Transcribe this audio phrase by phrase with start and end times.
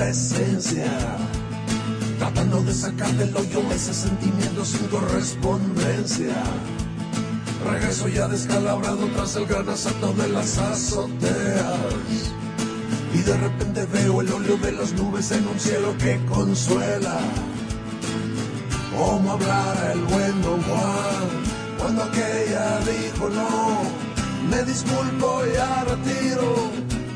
[0.00, 0.90] Esencia.
[2.18, 6.34] Tratando de sacar del hoyo ese sentimiento sin correspondencia.
[7.70, 12.32] Regreso ya descalabrado tras el gran asalto de las azoteas.
[13.14, 17.20] Y de repente veo el óleo de las nubes en un cielo que consuela.
[18.96, 21.28] ¿Cómo hablara el buen Don Juan
[21.78, 23.82] cuando aquella dijo no?
[24.50, 26.70] Me disculpo y ya retiro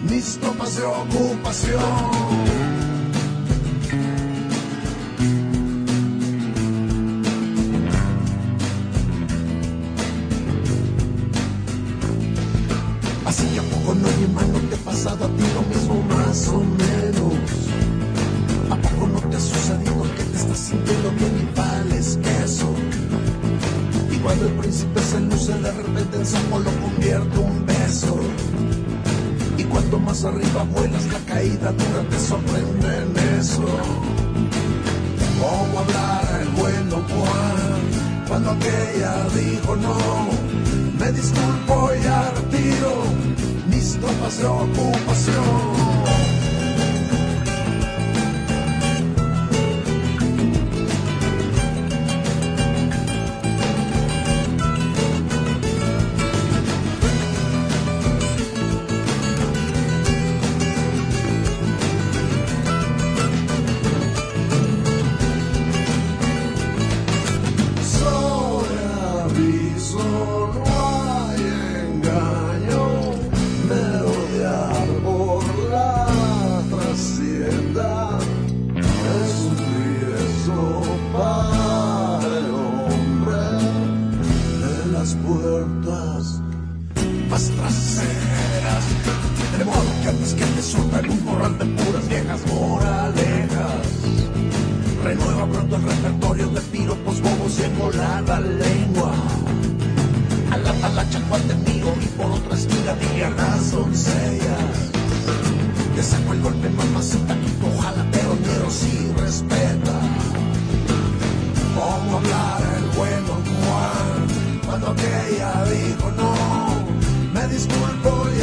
[0.08, 2.45] mis tomas de ocupación.
[44.46, 44.85] Mis
[114.96, 116.34] Cuando aquella dijo no?
[117.34, 118.42] Me disculpo y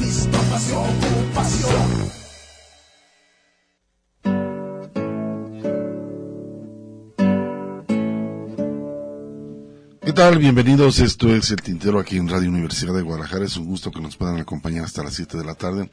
[0.00, 2.16] mis de ocupación.
[10.02, 10.38] ¿Qué tal?
[10.38, 11.00] Bienvenidos.
[11.00, 13.44] Esto es El Tintero aquí en Radio Universidad de Guadalajara.
[13.44, 15.90] Es un gusto que nos puedan acompañar hasta las 7 de la tarde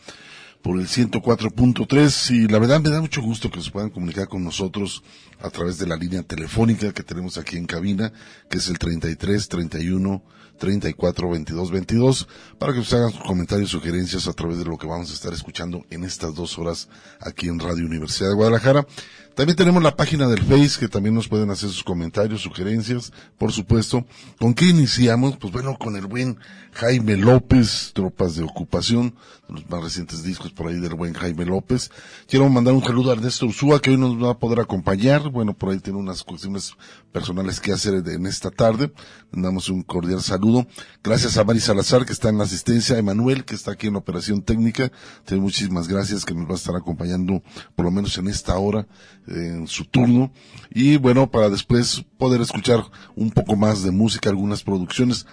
[0.64, 4.46] por el 104.3 y la verdad me da mucho gusto que se puedan comunicar con
[4.46, 5.04] nosotros
[5.42, 8.14] a través de la línea telefónica que tenemos aquí en cabina,
[8.50, 10.24] que es el 33 31
[10.58, 14.88] 34 22 22, para que nos hagan sus comentarios, sugerencias a través de lo que
[14.88, 16.88] vamos a estar escuchando en estas dos horas
[17.20, 18.88] aquí en Radio Universidad de Guadalajara.
[19.36, 23.52] También tenemos la página del Face que también nos pueden hacer sus comentarios, sugerencias, por
[23.52, 24.06] supuesto.
[24.40, 25.38] ¿Con qué iniciamos?
[25.38, 26.38] Pues bueno, con el buen
[26.74, 29.16] Jaime López, Tropas de Ocupación,
[29.50, 31.90] los más recientes discos por ahí del buen Jaime López.
[32.28, 35.30] Quiero mandar un saludo a Ernesto Ursúa que hoy nos va a poder acompañar.
[35.30, 36.74] Bueno, por ahí tiene unas cuestiones
[37.12, 38.94] personales que hacer en esta tarde.
[39.32, 40.68] Le damos un cordial saludo.
[41.04, 43.94] Gracias a Mari Salazar que está en la asistencia, a Emanuel que está aquí en
[43.94, 44.92] la operación técnica.
[45.32, 47.42] Muchísimas gracias que nos va a estar acompañando
[47.76, 48.88] por lo menos en esta hora
[49.28, 50.32] en su turno
[50.70, 52.84] y bueno para después poder escuchar
[53.16, 55.26] un poco más de música algunas producciones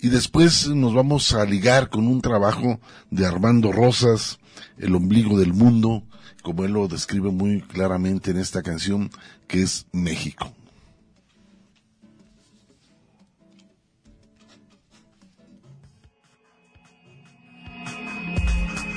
[0.00, 2.80] Y después nos vamos a ligar con un trabajo
[3.10, 4.38] de Armando Rosas,
[4.78, 6.02] El ombligo del mundo,
[6.46, 9.10] como él lo describe muy claramente en esta canción,
[9.48, 10.54] que es México.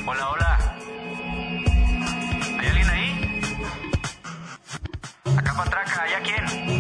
[0.06, 0.78] Hola, hola.
[2.60, 3.42] ¿Hay alguien ahí?
[5.36, 6.79] Acá patraca, ¿hay a quién?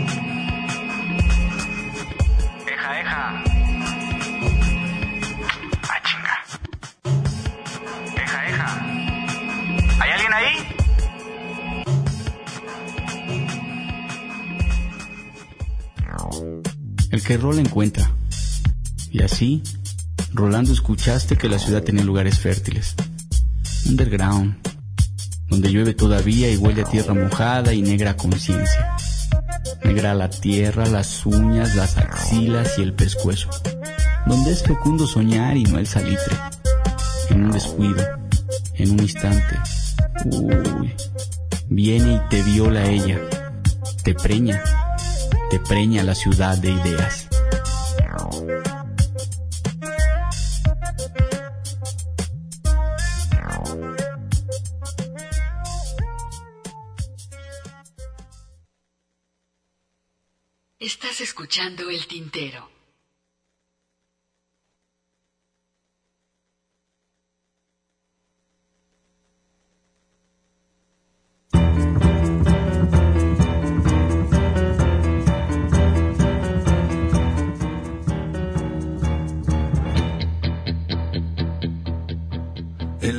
[17.29, 18.11] Que rola encuentra.
[19.11, 19.61] Y así,
[20.33, 22.95] Rolando escuchaste que la ciudad tenía lugares fértiles.
[23.85, 24.55] Underground,
[25.47, 28.95] donde llueve todavía y huele a tierra mojada y negra conciencia.
[29.83, 33.51] Negra la tierra, las uñas, las axilas y el pescuezo.
[34.25, 36.35] Donde es fecundo soñar y no el salitre.
[37.29, 38.03] En un descuido,
[38.73, 39.55] en un instante.
[40.25, 40.95] Uy,
[41.67, 43.19] viene y te viola ella.
[44.03, 44.63] Te preña,
[45.49, 47.27] te preña la ciudad de ideas.
[60.79, 62.78] Estás escuchando el tintero.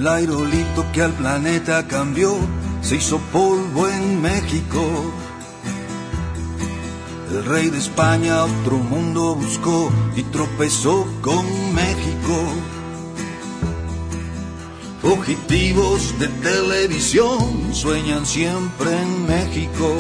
[0.00, 2.34] El aerolito que al planeta cambió
[2.80, 4.80] se hizo polvo en México.
[7.30, 11.44] El rey de España otro mundo buscó y tropezó con
[11.74, 12.34] México.
[15.02, 19.94] Fugitivos de televisión sueñan siempre en México.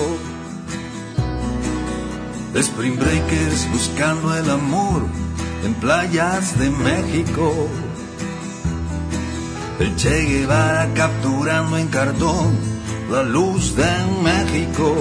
[2.54, 5.02] Spring Breakers buscando el amor
[5.62, 7.68] en playas de México.
[9.80, 12.54] El Che Guevara capturando en cartón
[13.10, 13.90] la luz de
[14.22, 14.94] México.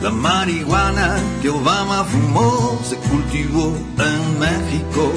[0.00, 5.12] La marihuana que Obama fumó se cultivó en México.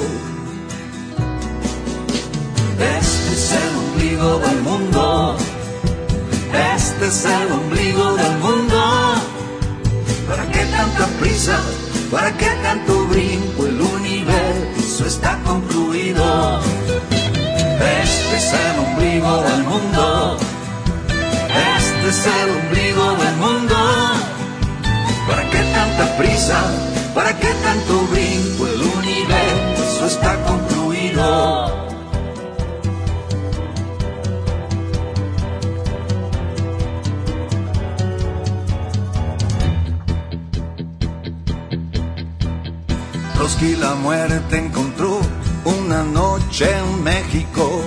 [3.00, 5.36] Este es el ombligo del mundo.
[6.76, 8.82] Este es el ombligo del mundo.
[10.28, 11.58] ¿Para qué tanta prisa?
[12.10, 13.66] ¿Para qué tanto brinco?
[13.66, 16.60] El universo está concluido.
[17.82, 20.36] Este es el ombligo del mundo.
[21.78, 23.76] Este es el ombligo del mundo.
[25.28, 26.58] ¿Para qué tanta prisa?
[27.14, 28.66] ¿Para qué tanto brinco?
[28.66, 31.82] El universo está concluido.
[43.34, 45.20] Trotsky la muerte encontró
[45.64, 47.82] una noche en México.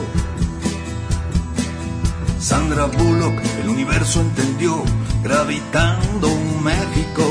[2.39, 4.83] Sandra Bullock, el universo entendió,
[5.23, 7.23] gravitando un México.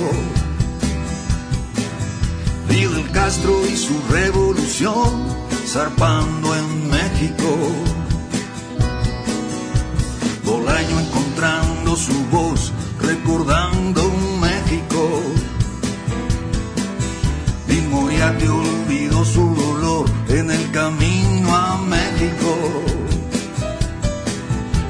[2.68, 5.10] Fidel Castro y su revolución,
[5.66, 7.56] zarpando en México.
[10.44, 11.24] Bolaño encontró
[11.96, 14.10] su voz recordando
[14.40, 15.22] México.
[17.68, 18.46] Y Moriarty
[20.74, 22.50] camino a México.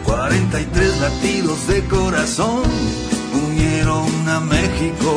[0.06, 2.62] 43 latidos de corazón
[3.46, 5.10] unieron a México.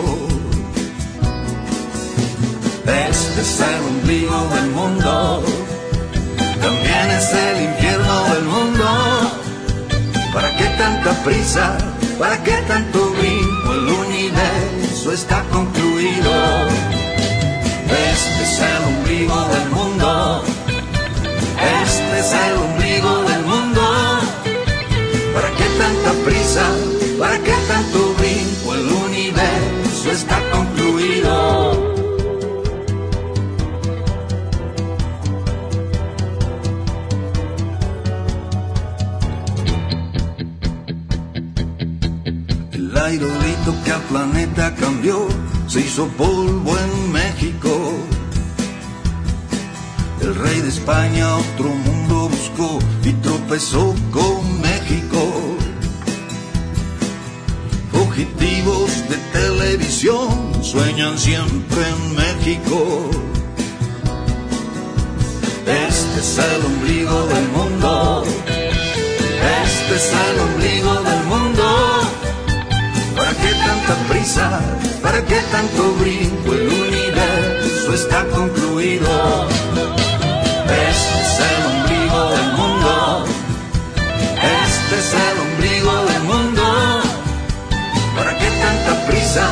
[2.85, 5.43] Este es el ombligo del mundo,
[6.61, 8.85] también es el infierno del mundo.
[10.33, 11.77] ¿Para qué tanta prisa?
[12.19, 13.73] ¿Para qué tanto brinco?
[13.73, 16.33] El universo está concluido.
[18.11, 20.56] Este es el ombligo del mundo.
[21.59, 23.81] Este es el ombligo del mundo.
[25.33, 26.65] ¿Para qué tanta prisa?
[27.19, 28.75] ¿Para qué tanto brinco?
[28.75, 31.95] El universo está concluido.
[42.71, 45.27] El aerolito que al planeta cambió
[45.67, 48.06] se hizo polvo en México.
[50.27, 55.21] El rey de España otro mundo buscó y tropezó con México.
[57.93, 63.09] Fugitivos de televisión sueñan siempre en México.
[65.65, 68.23] Este es el ombligo del mundo.
[69.63, 72.01] Este es el ombligo del mundo.
[73.15, 74.59] ¿Para qué tanta prisa?
[75.01, 76.51] ¿Para qué tanto brinco?
[76.51, 79.47] El universo está concluido.
[80.97, 83.25] Este es el ombligo del mundo.
[84.65, 86.63] Este es el ombligo del mundo.
[88.15, 89.45] ¿Para qué tanta prisa?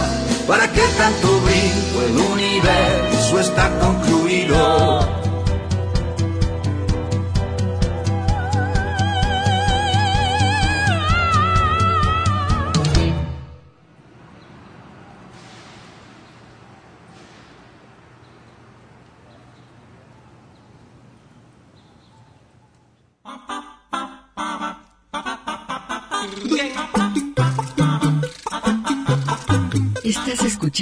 [0.48, 2.02] ¿Para qué tanto brinco?
[2.08, 5.15] El universo está concluido.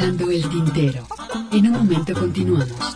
[0.03, 1.07] El Tintero.
[1.53, 2.92] En un momento continuamos.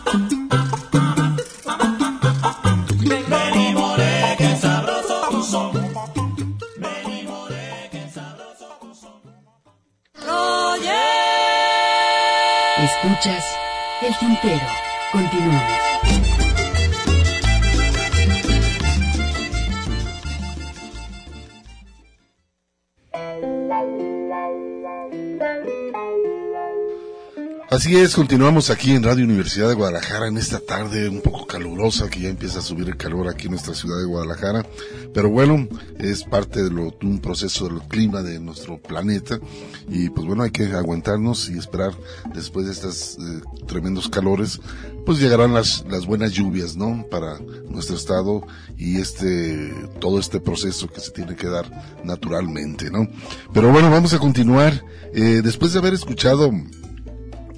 [28.06, 32.28] Continuamos aquí en Radio Universidad de Guadalajara en esta tarde un poco calurosa que ya
[32.28, 34.64] empieza a subir el calor aquí en nuestra ciudad de Guadalajara.
[35.12, 35.66] Pero bueno,
[35.98, 39.40] es parte de un proceso del clima de nuestro planeta
[39.88, 41.92] y pues bueno, hay que aguantarnos y esperar
[42.32, 44.60] después de estos eh, tremendos calores,
[45.04, 47.04] pues llegarán las, las buenas lluvias, ¿no?
[47.10, 51.68] Para nuestro estado y este, todo este proceso que se tiene que dar
[52.04, 53.08] naturalmente, ¿no?
[53.52, 54.84] Pero bueno, vamos a continuar.
[55.12, 56.52] Eh, después de haber escuchado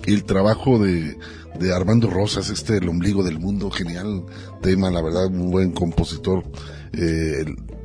[0.07, 1.17] el trabajo de,
[1.59, 4.25] de Armando Rosas, este El ombligo del mundo, genial
[4.63, 6.45] tema, la verdad, un buen compositor,
[6.93, 7.45] eh,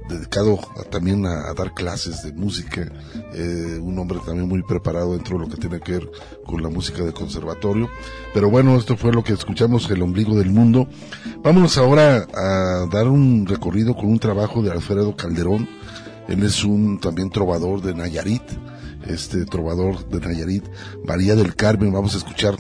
[0.10, 2.92] dedicado a, también a, a, dar clases de música,
[3.34, 6.12] eh, un hombre también muy preparado dentro de lo que tiene que ver
[6.46, 7.90] con la música de conservatorio.
[8.34, 10.88] Pero bueno, esto fue lo que escuchamos, El ombligo del mundo.
[11.44, 15.68] Vámonos ahora a dar un recorrido con un trabajo de Alfredo Calderón.
[16.28, 18.44] Él es un también trovador de Nayarit
[19.08, 20.66] este trovador de Nayarit,
[21.06, 22.56] María del Carmen, vamos a escuchar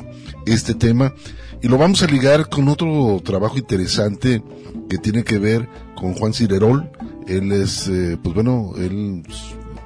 [0.45, 1.13] este tema.
[1.61, 4.43] Y lo vamos a ligar con otro trabajo interesante
[4.89, 6.91] que tiene que ver con Juan Cirerol,
[7.27, 9.23] él es, eh, pues bueno, él,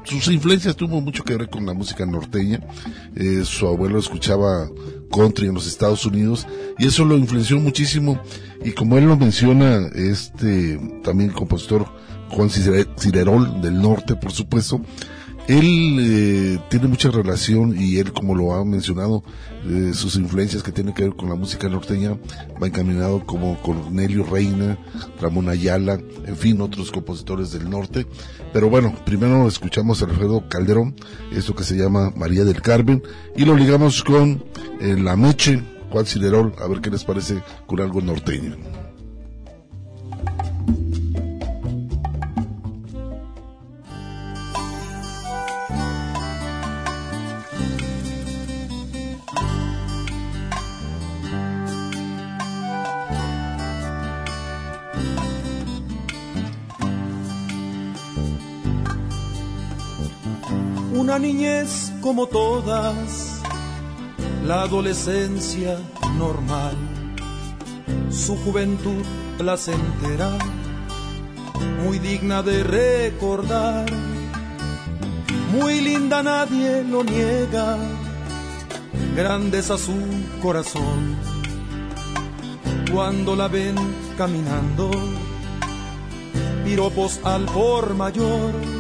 [0.03, 2.59] sus influencias tuvo mucho que ver con la música norteña,
[3.15, 4.69] eh, su abuelo escuchaba
[5.11, 6.47] country en los Estados Unidos
[6.77, 8.19] y eso lo influenció muchísimo.
[8.63, 11.85] Y como él lo menciona, este, también el compositor
[12.29, 14.81] Juan Cirerol del norte, por supuesto,
[15.49, 19.23] él eh, tiene mucha relación y él, como lo ha mencionado,
[19.67, 22.15] eh, sus influencias que tienen que ver con la música norteña
[22.61, 24.77] va encaminado como Cornelio Reina,
[25.19, 28.05] Ramón Ayala, en fin, otros compositores del norte.
[28.53, 30.95] Pero bueno, primero escuchamos a Alfredo Calderón,
[31.31, 33.01] esto que se llama María del Carmen,
[33.35, 34.43] y lo ligamos con
[34.79, 38.55] eh, La Meche, Juan Ciderol, a ver qué les parece con algo norteño.
[61.09, 63.41] Una niñez como todas,
[64.45, 65.79] la adolescencia
[66.19, 66.75] normal,
[68.11, 69.03] su juventud
[69.39, 70.37] placentera,
[71.83, 73.87] muy digna de recordar,
[75.51, 77.75] muy linda nadie lo niega,
[79.15, 79.95] grandes a su
[80.43, 81.17] corazón,
[82.93, 83.75] cuando la ven
[84.15, 84.91] caminando,
[86.63, 88.78] piropos al por mayor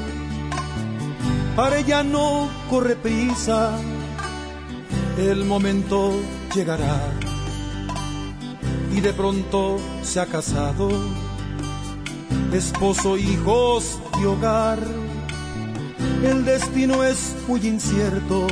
[1.55, 3.79] para ella no corre prisa,
[5.17, 6.13] el momento
[6.55, 7.01] llegará.
[8.95, 10.89] Y de pronto se ha casado,
[12.53, 14.79] esposo, hijos y hogar.
[16.23, 18.47] El destino es muy incierto,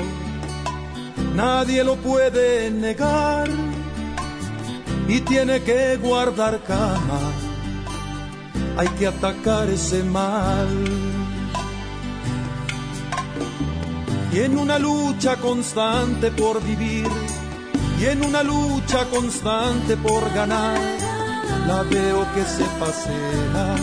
[1.35, 3.49] nadie lo puede negar.
[5.07, 7.31] Y tiene que guardar cama,
[8.77, 10.96] hay que atacar ese mal.
[14.31, 17.07] Y en una lucha constante por vivir
[17.99, 20.79] y en una lucha constante por ganar
[21.67, 23.75] la veo que se pasea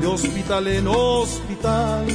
[0.00, 2.06] de hospital en hospital.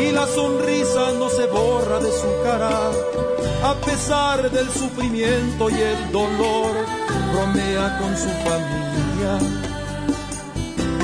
[0.00, 2.90] Y la sonrisa no se borra de su cara
[3.64, 6.72] a pesar del sufrimiento y el dolor
[7.32, 9.38] bromea con su familia.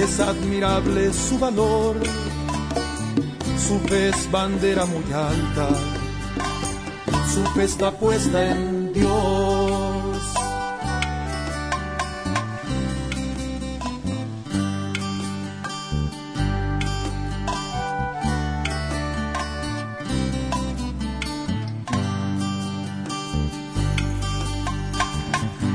[0.03, 1.97] Es admirable su valor
[3.59, 5.69] su es bandera muy alta,
[7.33, 9.99] su fe está puesta en Dios.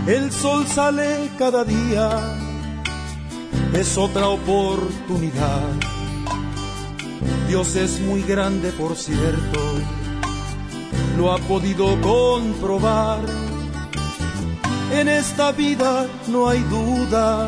[0.08, 2.10] El sol sale cada día,
[3.74, 5.93] es otra oportunidad
[7.54, 9.60] Dios es muy grande, por cierto,
[11.16, 13.20] lo ha podido comprobar.
[14.92, 17.48] En esta vida no hay duda,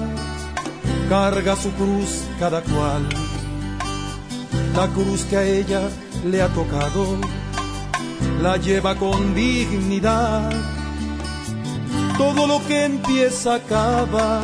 [1.10, 3.10] carga su cruz cada cual.
[4.76, 5.90] La cruz que a ella
[6.24, 7.18] le ha tocado,
[8.44, 10.52] la lleva con dignidad.
[12.16, 14.44] Todo lo que empieza acaba,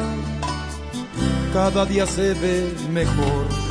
[1.53, 3.70] cada día se ve mejor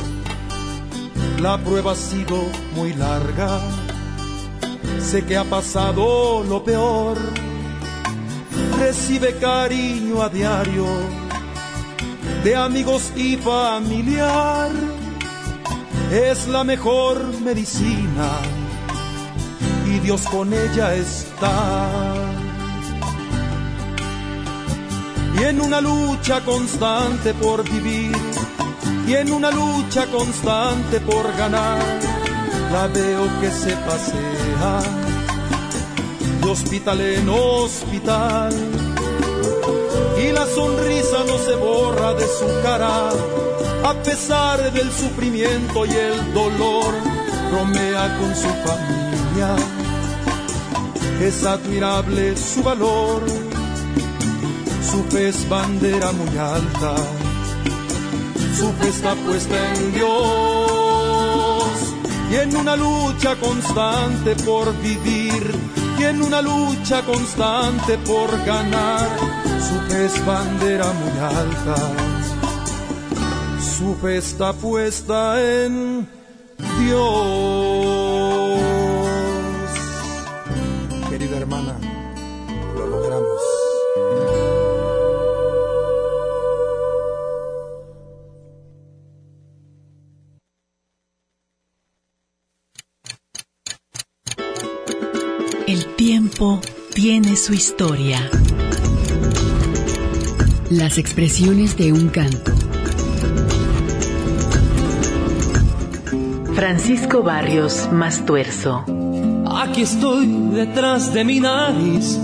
[1.39, 2.37] la prueba ha sido
[2.75, 3.59] muy larga,
[4.99, 7.17] sé que ha pasado lo peor.
[8.79, 10.85] Recibe cariño a diario
[12.43, 14.71] de amigos y familiar.
[16.11, 18.29] Es la mejor medicina
[19.87, 21.89] y Dios con ella está.
[25.39, 28.30] Y en una lucha constante por vivir
[29.11, 31.83] y en una lucha constante por ganar,
[32.71, 34.79] la veo que se pasea
[36.41, 38.53] de hospital en hospital.
[40.17, 43.09] Y la sonrisa no se borra de su cara,
[43.83, 46.93] a pesar del sufrimiento y el dolor,
[47.51, 49.55] bromea con su familia.
[51.19, 53.23] Es admirable su valor,
[54.89, 57.20] su pez bandera muy alta
[58.61, 60.11] su fe está puesta en Dios.
[62.31, 65.43] Y en una lucha constante por vivir
[65.97, 69.09] y en una lucha constante por ganar
[69.67, 71.75] su fe es bandera muy alta.
[73.77, 76.07] Su fe está puesta en
[76.79, 77.90] Dios
[96.95, 98.17] tiene su historia.
[100.71, 102.51] Las expresiones de un canto.
[106.55, 108.83] Francisco Barrios Mastuerzo.
[109.45, 112.17] Aquí estoy detrás de mi nariz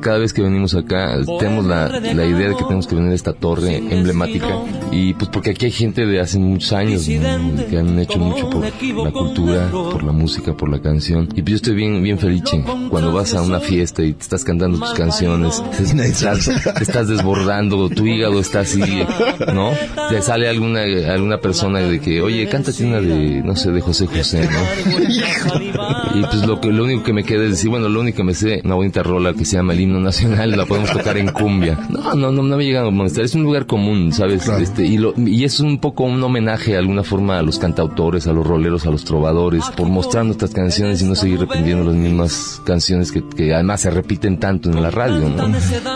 [0.00, 3.14] cada vez que venimos acá tenemos la, la, idea de que tenemos que venir a
[3.14, 4.48] esta torre emblemática.
[4.90, 8.64] Y pues porque aquí hay gente de hace muchos años que han hecho mucho por
[8.64, 11.28] la cultura, por la música, por la canción.
[11.34, 12.40] Y pues yo estoy bien bien feliz
[12.88, 16.48] cuando vas a una fiesta y te estás cantando tus canciones, estás,
[16.80, 18.80] estás desbordando, tu hígado está así,
[19.54, 19.72] ¿no?
[20.08, 24.06] Te sale alguna alguna persona de que, oye, cántate una de, no sé, de José
[24.06, 26.14] José, ¿no?
[26.14, 28.24] Y pues lo, que, lo único que me queda es decir, bueno, lo único que
[28.24, 31.28] me sé, una bonita rola que se llama El himno nacional, la podemos tocar en
[31.28, 31.78] cumbia.
[31.90, 33.24] No, no, no, no me llegan a molestar.
[33.24, 34.48] Es un lugar común, ¿sabes?
[34.48, 38.26] Este, y, lo, y es un poco un homenaje de alguna forma a los cantautores,
[38.26, 41.94] a los roleros, a los trovadores, por mostrar nuestras canciones y no seguir repitiendo las
[41.94, 45.50] mismas canciones que, que además se repiten tanto en la radio, ¿no?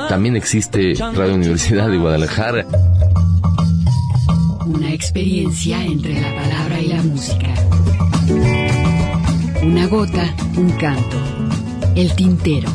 [0.08, 2.66] También existe Radio Universidad de Guadalajara.
[4.66, 7.54] Una experiencia entre la palabra y la música.
[9.62, 11.16] Una gota, un canto.
[11.94, 12.68] El tintero.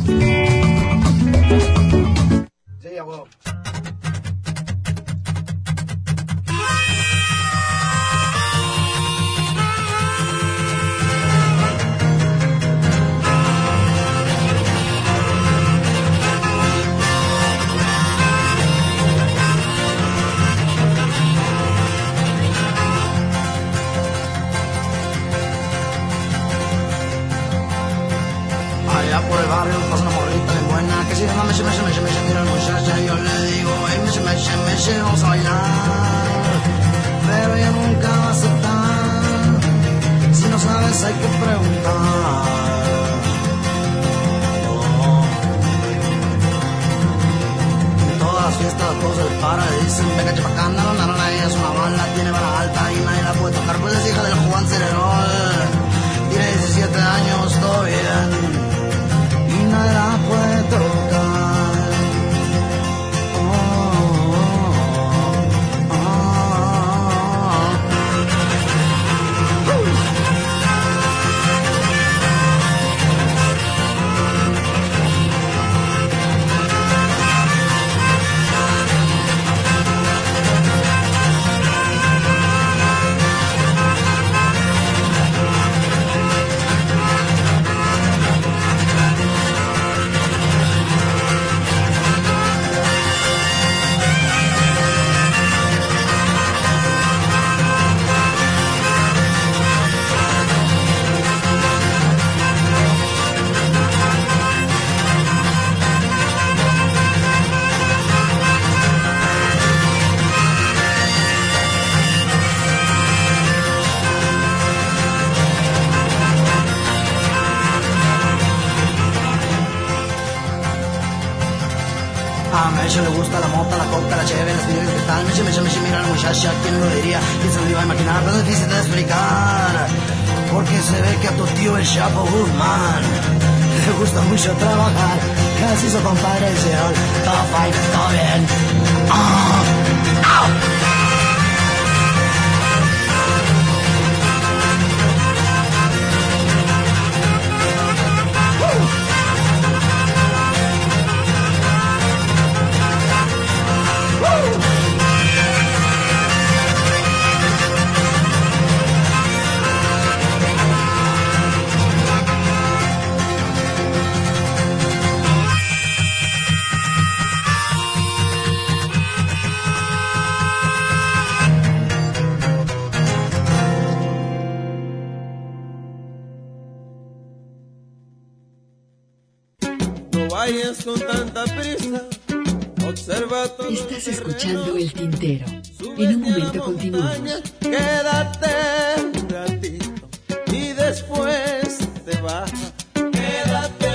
[187.59, 188.55] Quédate
[189.01, 190.09] un ratito
[190.51, 192.51] y después te vas.
[192.93, 193.93] Quédate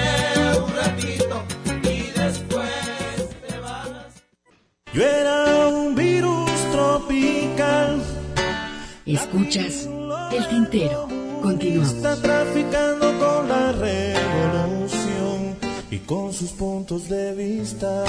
[0.62, 1.42] un ratito
[1.82, 2.70] y después
[3.46, 4.22] te vas.
[4.92, 8.02] Yo era un virus tropical.
[9.06, 9.88] Escuchas
[10.32, 11.08] el tintero.
[11.42, 11.92] Continuamos.
[11.92, 15.56] Está traficando con la revolución
[15.90, 18.04] y con sus puntos de vista.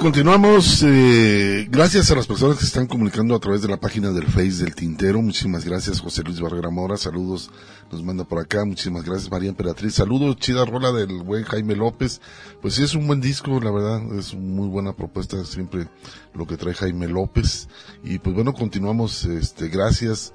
[0.00, 4.12] Continuamos, eh, gracias a las personas que se están comunicando a través de la página
[4.12, 5.20] del Face del Tintero.
[5.20, 6.96] Muchísimas gracias, José Luis Barrera Mora.
[6.96, 7.50] Saludos,
[7.90, 8.64] nos manda por acá.
[8.64, 9.94] Muchísimas gracias, María Emperatriz.
[9.94, 12.20] Saludos, chida rola del buen Jaime López.
[12.62, 14.00] Pues sí, es un buen disco, la verdad.
[14.16, 15.88] Es muy buena propuesta, siempre
[16.32, 17.68] lo que trae Jaime López.
[18.04, 20.32] Y pues bueno, continuamos, este, gracias.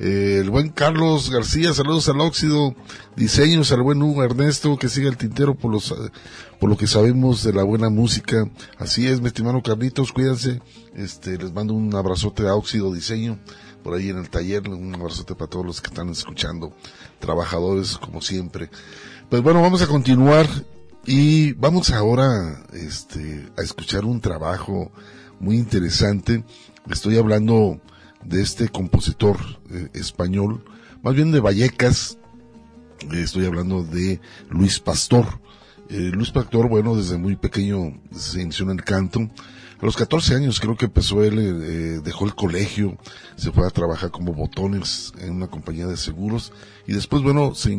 [0.00, 2.74] El buen Carlos García, saludos al óxido,
[3.16, 5.94] diseños al buen Hugo Ernesto, que sigue el tintero por los,
[6.58, 8.48] por lo que sabemos de la buena música.
[8.78, 10.62] Así es, mi estimado Carlitos, cuídense.
[10.94, 13.38] Este, les mando un abrazote a óxido diseño,
[13.82, 16.72] por ahí en el taller, un abrazote para todos los que están escuchando,
[17.18, 18.70] trabajadores como siempre.
[19.28, 20.46] Pues bueno, vamos a continuar
[21.04, 24.92] y vamos ahora, este, a escuchar un trabajo
[25.40, 26.42] muy interesante.
[26.88, 27.82] Estoy hablando
[28.24, 29.38] de este compositor
[29.70, 30.64] eh, español,
[31.02, 32.18] más bien de Vallecas.
[33.12, 35.40] Estoy hablando de Luis Pastor.
[35.88, 39.20] Eh, Luis Pastor, bueno, desde muy pequeño se inició en el canto.
[39.80, 42.98] A los 14 años creo que empezó él, eh, dejó el colegio,
[43.36, 46.52] se fue a trabajar como botones en una compañía de seguros
[46.86, 47.70] y después, bueno, se,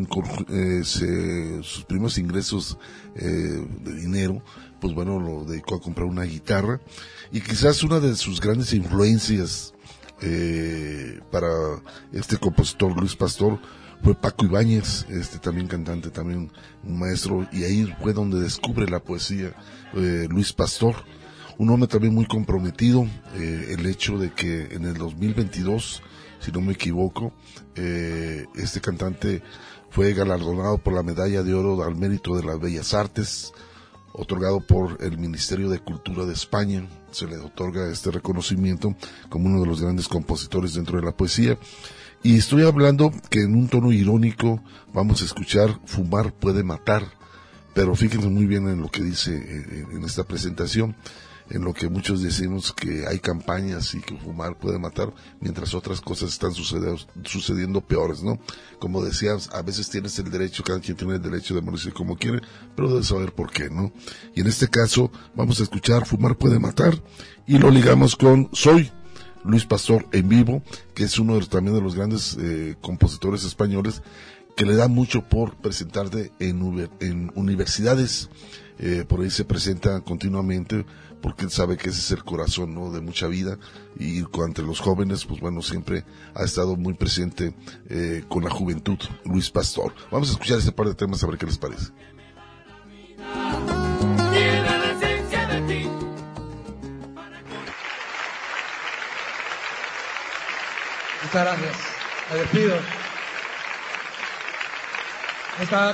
[0.83, 2.79] se sus primeros ingresos
[3.13, 4.41] de dinero,
[4.79, 6.81] pues bueno, lo dedicó a comprar una guitarra
[7.31, 9.75] y quizás una de sus grandes influencias
[10.21, 11.49] eh, para
[12.11, 13.59] este compositor Luis Pastor
[14.03, 16.51] fue Paco Ibáñez, este también cantante, también
[16.83, 19.53] un maestro, y ahí fue donde descubre la poesía
[19.93, 20.95] eh, Luis Pastor.
[21.57, 23.05] Un hombre también muy comprometido,
[23.35, 26.01] eh, el hecho de que en el 2022,
[26.39, 27.33] si no me equivoco,
[27.75, 29.43] este cantante
[29.91, 33.53] fue galardonado por la medalla de oro al mérito de las bellas artes,
[34.13, 38.95] otorgado por el Ministerio de Cultura de España, se le otorga este reconocimiento
[39.29, 41.57] como uno de los grandes compositores dentro de la poesía.
[42.23, 44.61] Y estoy hablando que en un tono irónico
[44.93, 47.03] vamos a escuchar Fumar puede matar,
[47.73, 50.95] pero fíjense muy bien en lo que dice eh, en esta presentación
[51.51, 56.01] en lo que muchos decimos que hay campañas y que fumar puede matar, mientras otras
[56.01, 58.39] cosas están sucediendo, peores, ¿no?
[58.79, 62.17] Como decías, a veces tienes el derecho, cada quien tiene el derecho de morirse como
[62.17, 62.41] quiere,
[62.75, 63.91] pero debes saber por qué, ¿no?
[64.33, 67.01] Y en este caso, vamos a escuchar Fumar puede matar,
[67.45, 68.91] y lo ligamos con Soy,
[69.43, 74.01] Luis Pastor en vivo, que es uno de, también de los grandes eh, compositores españoles,
[74.55, 78.29] que le da mucho por presentarte en, en universidades,
[78.79, 80.85] eh, por ahí se presenta continuamente,
[81.21, 82.91] porque él sabe que ese es el corazón ¿no?
[82.91, 83.57] de mucha vida
[83.97, 86.03] y entre los jóvenes, pues bueno, siempre
[86.33, 87.53] ha estado muy presente
[87.89, 89.93] eh, con la juventud, Luis Pastor.
[90.11, 91.91] Vamos a escuchar este par de temas a ver qué les parece.
[101.23, 101.77] Muchas gracias.
[102.31, 102.75] Me despido.
[105.61, 105.93] Esta,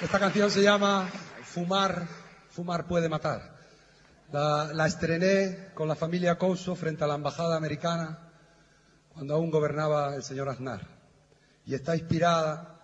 [0.00, 1.08] esta canción se llama
[1.42, 2.23] Fumar
[2.54, 3.52] Fumar puede matar.
[4.30, 8.30] La, estrené con la familia Couso frente a la embajada americana
[9.12, 10.86] cuando aún gobernaba el señor Aznar.
[11.66, 12.80] Y está inspirada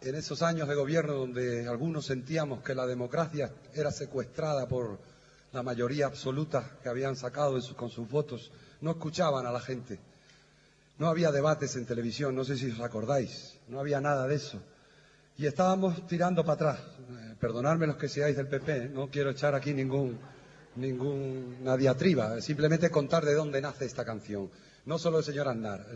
[0.00, 4.98] en esos años de gobierno donde algunos sentíamos que la democracia era secuestrada por
[5.52, 8.50] la mayoría absoluta que habían sacado con sus votos.
[8.80, 10.00] No escuchaban a la gente.
[10.96, 13.58] No había debates en televisión, no sé si os acordáis.
[13.68, 14.62] No había nada de eso.
[15.40, 16.80] Y estábamos tirando para atrás
[17.40, 20.18] perdonadme los que seáis del PP, no quiero echar aquí ningún,
[20.76, 24.50] ninguna diatriba, simplemente contar de dónde nace esta canción.
[24.84, 25.86] No solo el señor Aznar,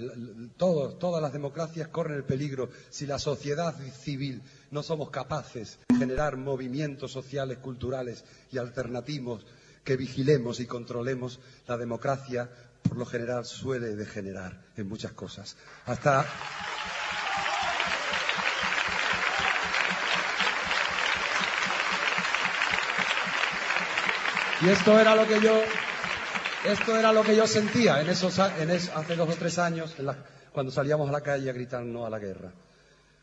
[0.57, 6.39] todas las democracias corren el peligro si la sociedad civil no somos capaces de generar
[6.39, 9.45] movimientos sociales, culturales y alternativos
[9.85, 12.49] que vigilemos y controlemos la democracia,
[12.83, 15.55] por lo general suele degenerar en muchas cosas.
[15.85, 16.25] Hasta.
[24.65, 25.61] Y esto era lo que yo,
[26.65, 29.95] esto era lo que yo sentía en esos, en hace dos o tres años,
[30.53, 32.51] cuando salíamos a la calle a gritar no a la guerra.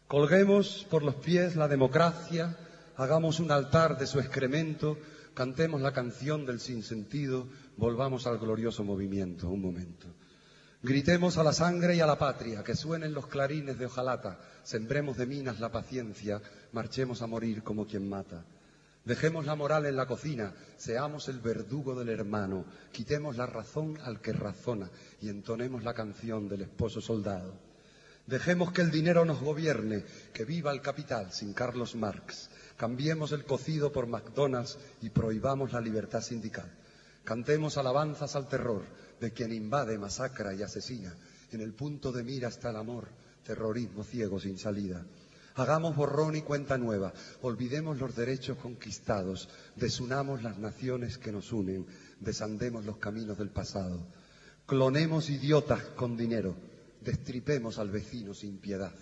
[0.07, 2.55] Colguemos por los pies la democracia,
[2.95, 4.99] hagamos un altar de su excremento,
[5.33, 10.05] cantemos la canción del sinsentido, volvamos al glorioso movimiento, un momento.
[10.83, 15.17] Gritemos a la sangre y a la patria, que suenen los clarines de hojalata, sembremos
[15.17, 16.39] de minas la paciencia,
[16.71, 18.45] marchemos a morir como quien mata.
[19.03, 24.21] Dejemos la moral en la cocina, seamos el verdugo del hermano, quitemos la razón al
[24.21, 27.55] que razona y entonemos la canción del esposo soldado.
[28.27, 32.51] Dejemos que el dinero nos gobierne, que viva el capital sin Carlos Marx.
[32.77, 36.71] Cambiemos el cocido por McDonald's y prohibamos la libertad sindical.
[37.23, 38.83] Cantemos alabanzas al terror
[39.19, 41.15] de quien invade, masacra y asesina.
[41.51, 43.07] En el punto de mira está el amor,
[43.43, 45.03] terrorismo ciego sin salida.
[45.55, 51.85] Hagamos borrón y cuenta nueva, olvidemos los derechos conquistados, desunamos las naciones que nos unen,
[52.19, 54.07] desandemos los caminos del pasado,
[54.65, 56.55] clonemos idiotas con dinero,
[57.01, 58.93] destripemos al vecino sin piedad,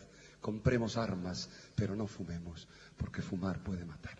[0.41, 4.17] compremos armas, pero no fumemos, porque fumar puede matar.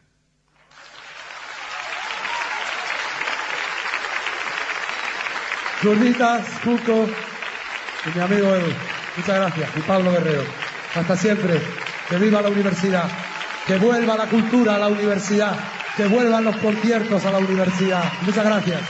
[5.82, 7.08] Cuco
[8.06, 8.74] y mi amigo Edu.
[9.16, 9.78] Muchas gracias.
[9.78, 10.44] Y Pablo Guerrero.
[10.94, 11.89] Hasta siempre.
[12.10, 13.10] Que viva la universidad.
[13.68, 15.58] Que vuelva la cultura a la universidad.
[15.96, 18.04] Que vuelvan los conciertos a la universidad.
[18.24, 18.82] Muchas gracias.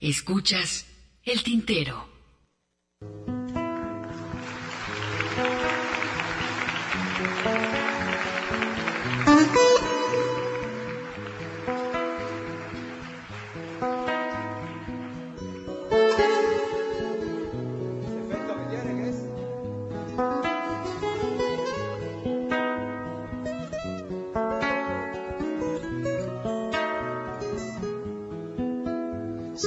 [0.00, 0.86] Escuchas
[1.24, 2.17] el tintero.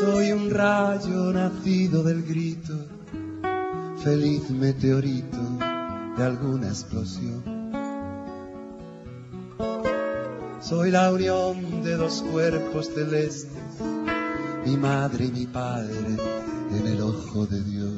[0.02, 2.74] Soy un rayo nacido del grito,
[4.04, 5.38] feliz meteorito
[6.18, 7.44] de alguna explosión.
[10.60, 13.52] Soy la unión de dos cuerpos celestes,
[14.66, 16.18] mi madre y mi padre
[16.72, 17.94] en el ojo de Dios.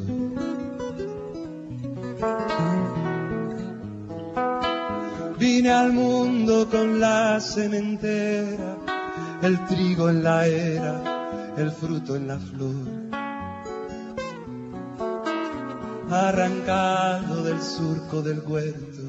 [5.39, 8.77] Vine al mundo con la sementera,
[9.41, 11.12] el trigo en la era,
[11.57, 12.73] el fruto en la flor.
[16.09, 19.01] Arrancado del surco del huerto,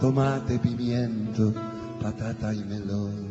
[0.00, 1.52] tomate, pimiento,
[2.00, 3.30] patata y melón.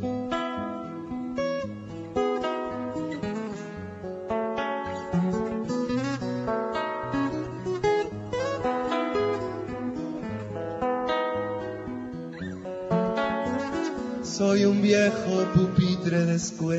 [14.24, 16.79] Soy un viejo pupitre de escuela,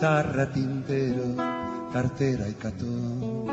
[0.00, 1.36] pizarra, tintero,
[1.92, 3.44] cartera y catón.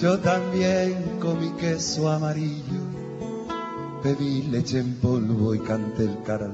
[0.00, 2.80] Yo también comí queso amarillo,
[4.02, 6.48] bebí leche en polvo y canté el cara.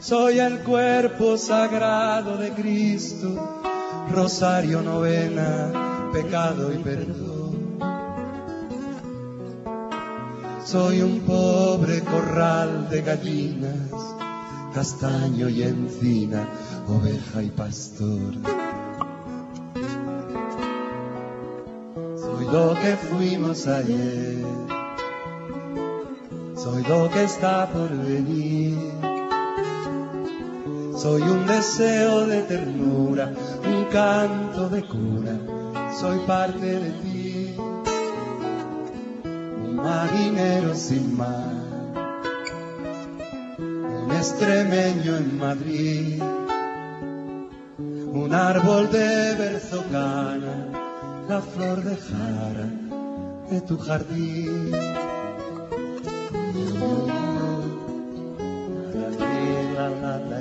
[0.00, 3.60] Soy el cuerpo sagrado de Cristo,
[4.10, 7.27] rosario novena, pecado y perdón.
[10.70, 13.90] Soy un pobre corral de gallinas,
[14.74, 16.46] castaño y encina,
[16.86, 18.34] oveja y pastor.
[22.20, 24.44] Soy lo que fuimos ayer,
[26.54, 28.76] soy lo que está por venir.
[30.98, 33.32] Soy un deseo de ternura,
[33.66, 35.34] un canto de cura,
[35.98, 37.07] soy parte de ti.
[39.88, 41.54] Marinero sin mar,
[44.04, 46.22] un extremeño en Madrid,
[48.22, 50.56] un árbol de berzocana,
[51.26, 52.68] la flor de jara
[53.50, 54.70] de tu jardín.
[59.78, 60.40] La, la,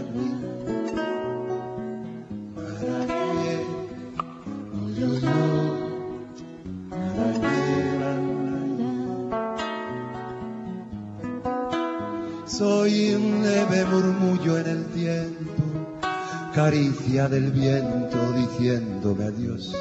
[16.58, 19.72] caricia del viento diciéndome adiós.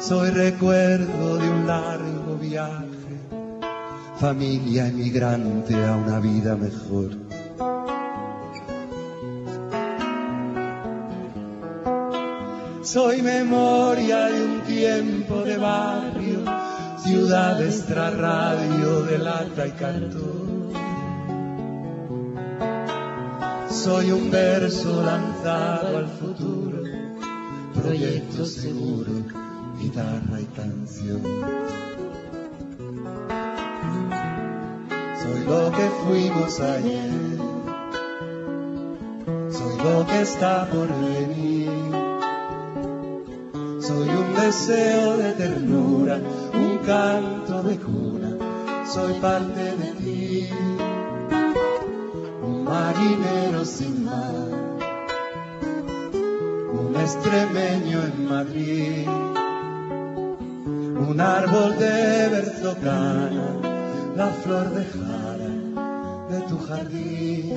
[0.00, 3.14] Soy recuerdo de un largo viaje,
[4.18, 7.10] familia emigrante a una vida mejor.
[12.82, 16.40] Soy memoria de un tiempo de barrio,
[16.98, 19.18] ciudad extra radio de
[19.68, 20.45] y cartón.
[23.86, 26.82] Soy un verso lanzado al futuro,
[27.72, 29.12] proyecto seguro,
[29.78, 31.22] guitarra y canción.
[35.22, 37.10] Soy lo que fuimos ayer,
[39.52, 41.70] soy lo que está por venir.
[43.80, 46.18] Soy un deseo de ternura,
[46.54, 48.36] un canto de cuna,
[48.92, 49.85] soy parte de
[52.76, 54.48] marinero sin mar,
[56.80, 59.08] un extremeño en Madrid,
[61.08, 63.46] un árbol de berzocana,
[64.20, 65.52] la flor de jara
[66.30, 67.54] de tu jardín.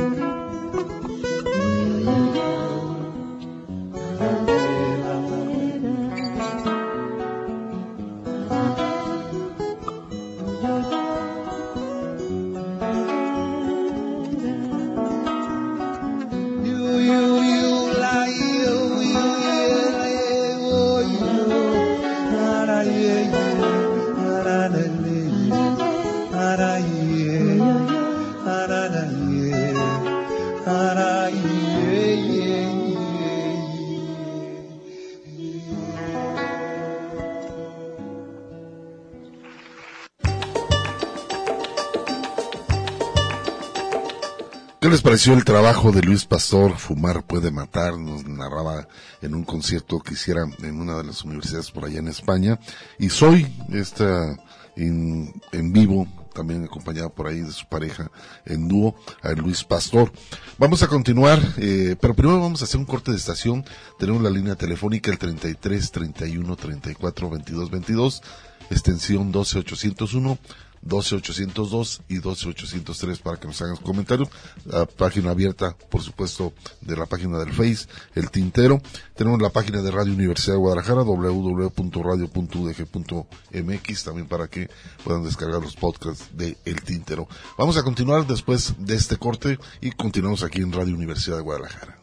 [45.10, 46.78] Pareció el trabajo de Luis Pastor?
[46.78, 48.88] Fumar puede matar, nos narraba
[49.24, 52.60] en un concierto que hiciera en una de las universidades por allá en España.
[52.99, 54.38] Y soy esta
[54.76, 55.34] en,
[55.74, 58.12] vivo, también acompañado por ahí de su pareja
[58.45, 58.93] en dúo,
[59.24, 60.12] a Luis Pastor.
[60.60, 63.66] Vamos a continuar, eh, pero primero vamos a hacer un corte de estación.
[63.97, 68.22] Tenemos la línea telefónica el 33 31 34 22 22
[68.70, 70.38] extensión 12801,
[70.82, 74.30] 12802 y 12803 para que nos hagan comentarios.
[74.65, 78.82] La página abierta, por supuesto, de la página del Face, El Tintero.
[79.15, 84.69] Tenemos la página de Radio Universidad de Guadalajara, www.radio.udg.mx, también para que
[85.03, 87.27] puedan descargar los podcasts de El Tintero.
[87.57, 91.99] Vamos a continuar después de este corte y continuamos aquí en Radio Universidad de Guadalajara.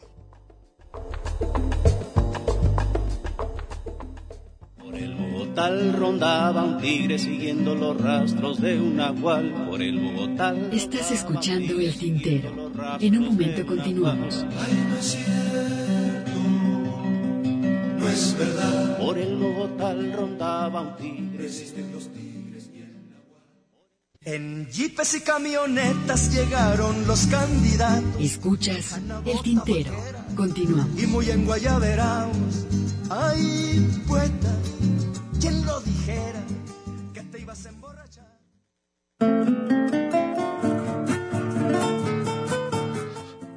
[5.57, 10.53] Bogotá rondaba un tigre siguiendo los rastros de un nahual por el Bogotá.
[10.71, 12.71] Estás escuchando el tintero.
[12.99, 14.45] En un momento continuamos.
[14.45, 16.39] no es cierto,
[17.97, 18.99] no es verdad.
[18.99, 21.37] Por el Bogotá rondaba un tigre.
[21.39, 23.43] Resisten los tigres y el nahual.
[24.21, 28.21] En jeepes y camionetas llegaron los candidatos.
[28.21, 29.91] Escuchas el tintero.
[30.35, 31.01] Continuamos.
[31.01, 32.67] Y muy en Guayaberaos,
[33.09, 34.53] ay, poeta,
[35.39, 36.43] ¿quién lo dijera
[37.13, 38.37] que te ibas a emborrachar?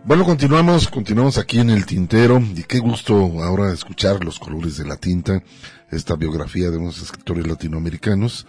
[0.05, 4.85] Bueno, continuamos, continuamos aquí en el tintero y qué gusto ahora escuchar los colores de
[4.85, 5.43] la tinta,
[5.91, 8.47] esta biografía de unos escritores latinoamericanos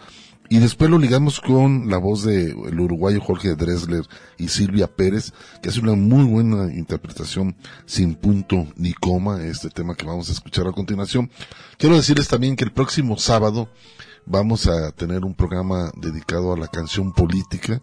[0.51, 4.05] y después lo ligamos con la voz de el uruguayo Jorge Dresler
[4.37, 5.31] y Silvia Pérez,
[5.61, 10.33] que hace una muy buena interpretación sin punto ni coma, este tema que vamos a
[10.33, 11.31] escuchar a continuación.
[11.77, 13.69] Quiero decirles también que el próximo sábado
[14.25, 17.81] vamos a tener un programa dedicado a la canción política.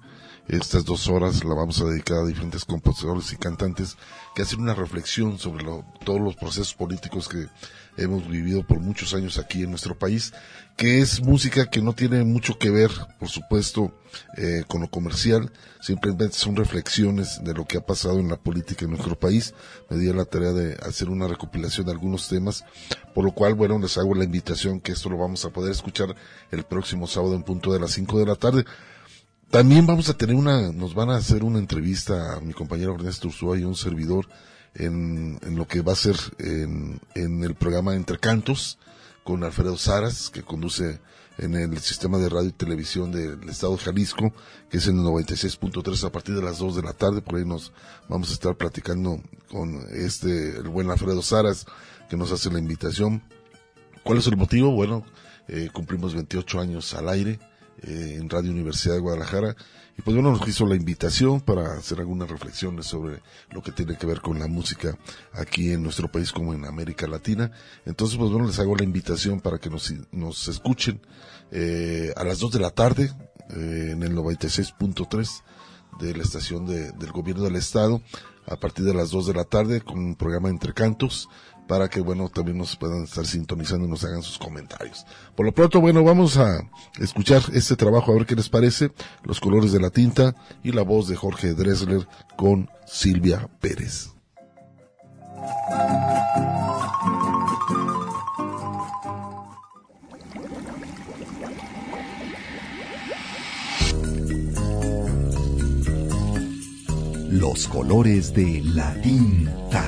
[0.48, 3.98] Estas dos horas la vamos a dedicar a diferentes compositores y cantantes
[4.34, 7.48] que hacen una reflexión sobre lo- todos los procesos políticos que
[7.98, 10.32] hemos vivido por muchos años aquí en nuestro país,
[10.78, 13.92] que es música que no tiene mucho que ver, por supuesto,
[14.38, 18.86] eh, con lo comercial, simplemente son reflexiones de lo que ha pasado en la política
[18.86, 19.52] en nuestro país.
[19.90, 22.64] Me di a la tarea de hacer una recopilación de algunos temas,
[23.14, 26.14] por lo cual, bueno, les hago la invitación que esto lo vamos a poder escuchar
[26.52, 28.64] el próximo sábado en punto de las 5 de la tarde.
[29.50, 33.28] También vamos a tener una, nos van a hacer una entrevista a mi compañero Ernesto
[33.28, 34.28] Ursúa y un servidor
[34.74, 38.78] en, en lo que va a ser en, en el programa Entre Cantos
[39.24, 41.00] con Alfredo Saras, que conduce
[41.38, 44.34] en el sistema de radio y televisión del estado de Jalisco,
[44.68, 47.46] que es en el 96.3 a partir de las 2 de la tarde, por ahí
[47.46, 47.72] nos
[48.06, 49.18] vamos a estar platicando
[49.50, 51.64] con este, el buen Alfredo Saras,
[52.10, 53.22] que nos hace la invitación.
[54.02, 54.72] ¿Cuál es el motivo?
[54.72, 55.04] Bueno,
[55.46, 57.38] eh, cumplimos 28 años al aire
[57.82, 59.56] eh, en Radio Universidad de Guadalajara
[59.96, 63.20] y pues bueno, nos hizo la invitación para hacer algunas reflexiones sobre
[63.50, 64.96] lo que tiene que ver con la música
[65.32, 67.50] aquí en nuestro país como en América Latina.
[67.84, 71.00] Entonces pues bueno, les hago la invitación para que nos, nos escuchen
[71.50, 73.12] eh, a las 2 de la tarde
[73.50, 75.42] eh, en el 96.3
[76.00, 78.00] de la estación de- del gobierno del estado
[78.46, 81.28] a partir de las 2 de la tarde con un programa Entre Cantos
[81.68, 85.06] para que, bueno, también nos puedan estar sintonizando y nos hagan sus comentarios.
[85.36, 86.58] Por lo pronto, bueno, vamos a
[86.98, 88.90] escuchar este trabajo a ver qué les parece,
[89.22, 94.08] los colores de la tinta y la voz de Jorge Dressler con Silvia Pérez.
[107.30, 109.84] Los colores de la tinta.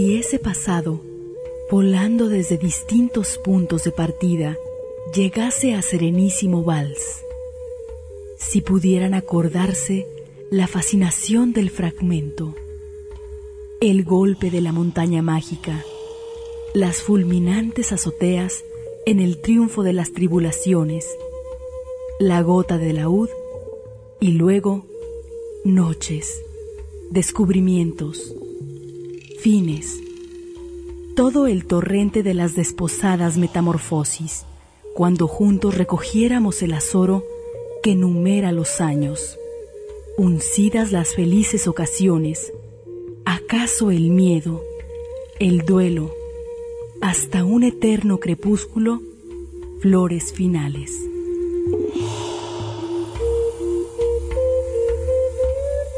[0.00, 0.98] Si ese pasado,
[1.70, 4.56] volando desde distintos puntos de partida,
[5.14, 7.22] llegase a serenísimo vals,
[8.38, 10.06] si pudieran acordarse
[10.50, 12.54] la fascinación del fragmento,
[13.82, 15.84] el golpe de la montaña mágica,
[16.72, 18.64] las fulminantes azoteas
[19.04, 21.06] en el triunfo de las tribulaciones,
[22.18, 23.28] la gota de laúd
[24.18, 24.86] y luego
[25.62, 26.42] noches,
[27.10, 28.34] descubrimientos,
[29.40, 30.00] fines,
[31.16, 34.44] todo el torrente de las desposadas metamorfosis,
[34.94, 37.24] cuando juntos recogiéramos el azoro
[37.82, 39.38] que numera los años,
[40.18, 42.52] uncidas las felices ocasiones,
[43.24, 44.62] acaso el miedo,
[45.38, 46.14] el duelo,
[47.00, 49.00] hasta un eterno crepúsculo,
[49.80, 50.92] flores finales.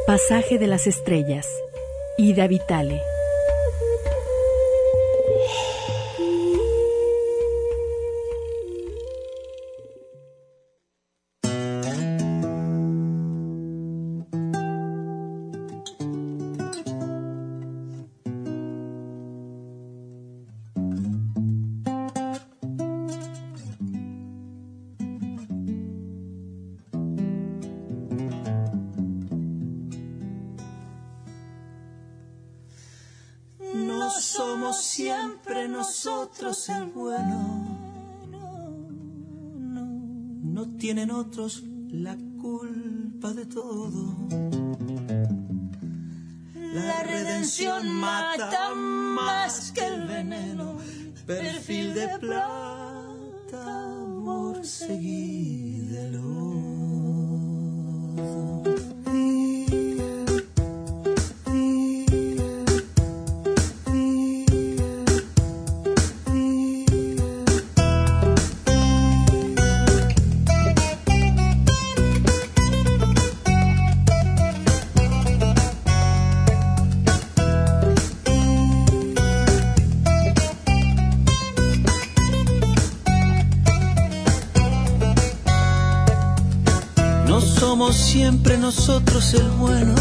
[0.06, 1.48] Pasaje de las estrellas,
[2.18, 3.00] Ida Vitale.
[34.20, 37.78] Somos siempre nosotros el bueno.
[40.42, 44.16] No tienen otros la culpa de todo.
[46.54, 50.78] La redención mata más que el veneno.
[51.26, 55.61] Perfil de plata, amor seguídelo.
[88.76, 89.94] Nosotros el bueno.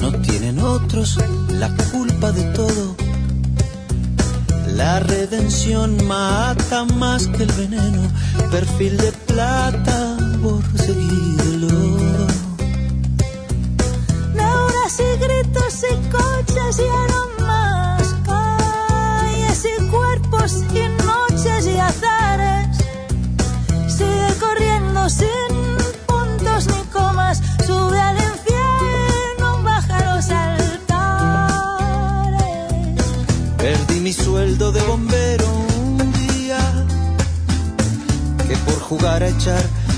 [0.00, 1.18] No tienen otros
[1.50, 2.96] la culpa de todo.
[4.74, 8.02] La redención mata más que el veneno.
[8.50, 11.68] Perfil de plata por seguirlo.
[14.34, 22.78] Neuras y gritos y coches y aromas, calles y cuerpos y noches y azares.
[23.86, 25.43] Sigue corriendo sin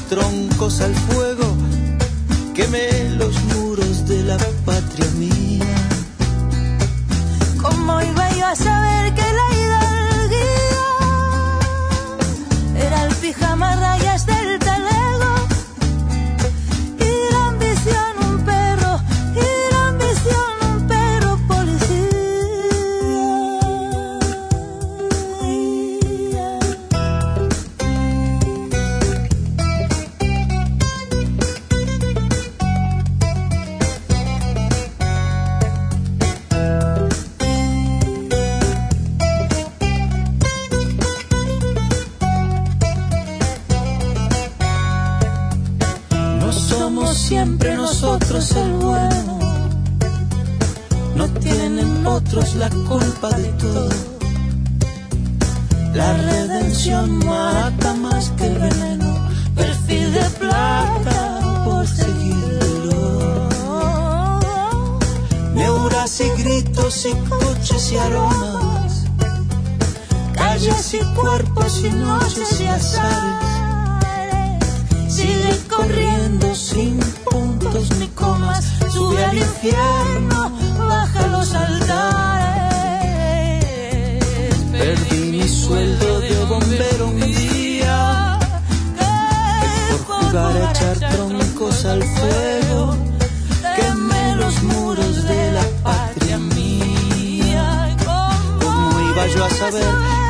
[0.08, 1.54] troncos al fuego
[2.52, 3.36] quemé los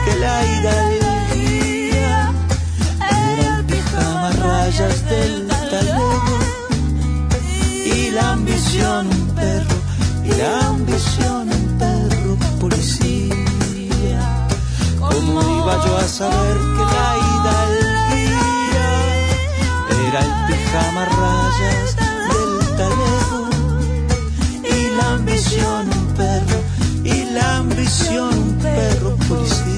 [0.06, 2.32] que la hidalguía
[3.10, 6.38] era el pijama a rayas del talego
[7.94, 9.78] y la ambición un perro
[10.24, 14.22] y la ambición un perro policía.
[15.00, 18.88] ¿Cómo iba yo a saber que la hidalguía
[20.06, 21.88] era el pijama rayas
[22.32, 23.40] del talego
[24.76, 26.58] y la ambición un perro
[27.02, 29.75] y la ambición un perro policía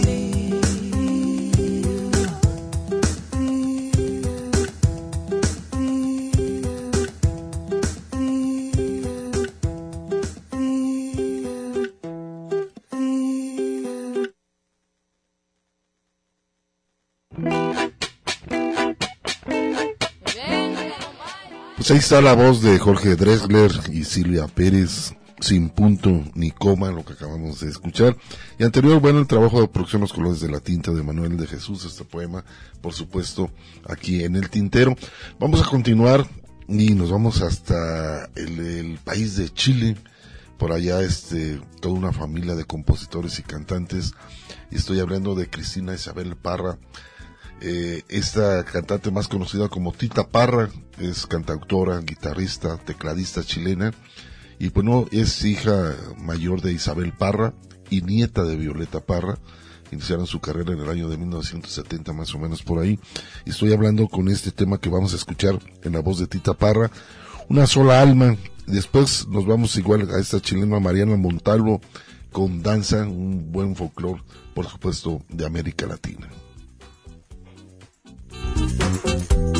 [21.88, 26.90] Pues ahí está la voz de Jorge Dresler y Silvia Pérez, sin punto ni coma,
[26.90, 28.14] lo que acabamos de escuchar.
[28.58, 31.46] Y anterior, bueno, el trabajo de producción Los Colores de la Tinta de Manuel de
[31.46, 32.44] Jesús, este poema,
[32.82, 33.50] por supuesto,
[33.88, 34.96] aquí en el tintero.
[35.40, 36.26] Vamos a continuar
[36.68, 39.96] y nos vamos hasta el, país de Chile.
[40.58, 44.12] Por allá, este, toda una familia de compositores y cantantes.
[44.70, 46.76] Estoy hablando de Cristina Isabel Parra,
[47.60, 53.92] eh, esta cantante más conocida como Tita Parra es cantautora, guitarrista, tecladista chilena
[54.58, 57.54] y bueno, es hija mayor de Isabel Parra
[57.90, 59.38] y nieta de Violeta Parra.
[59.90, 62.98] Iniciaron su carrera en el año de 1970 más o menos por ahí.
[63.46, 66.54] Y estoy hablando con este tema que vamos a escuchar en la voz de Tita
[66.54, 66.90] Parra.
[67.48, 68.36] Una sola alma
[68.66, 71.80] después nos vamos igual a esta chilena Mariana Montalvo
[72.32, 74.22] con danza, un buen folclore,
[74.54, 76.28] por supuesto, de América Latina.
[78.58, 79.57] フフフ。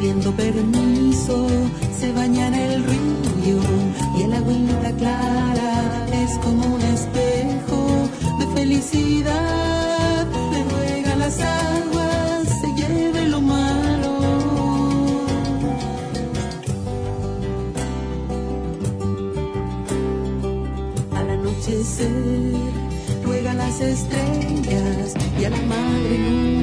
[0.00, 1.46] Pidiendo permiso,
[1.98, 3.60] se baña en el río
[4.16, 10.26] y el agüita clara es como un espejo de felicidad.
[10.52, 14.12] Le ruega las aguas, se lleve lo malo.
[21.14, 22.54] Al anochecer,
[23.22, 26.59] ruega las estrellas y a la madre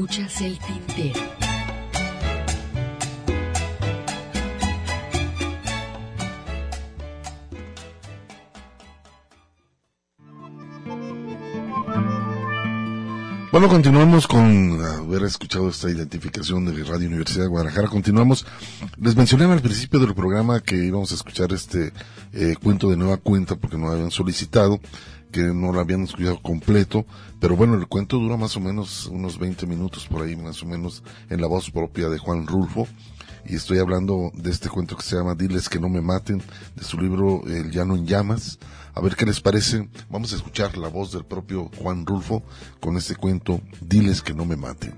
[0.00, 1.20] Escuchas el tintero.
[13.52, 17.88] Bueno, continuamos con haber escuchado esta identificación de Radio Universidad de Guadalajara.
[17.88, 18.46] Continuamos.
[18.96, 21.92] Les mencioné al principio del programa que íbamos a escuchar este
[22.32, 24.80] eh, cuento de nueva cuenta porque no habían solicitado,
[25.30, 27.04] que no lo habían escuchado completo.
[27.40, 30.66] Pero bueno, el cuento dura más o menos unos 20 minutos por ahí, más o
[30.66, 32.86] menos, en la voz propia de Juan Rulfo.
[33.46, 36.42] Y estoy hablando de este cuento que se llama Diles que no me maten,
[36.76, 38.58] de su libro El llano en llamas.
[38.94, 39.88] A ver qué les parece.
[40.10, 42.42] Vamos a escuchar la voz del propio Juan Rulfo
[42.80, 44.94] con este cuento Diles que no me maten.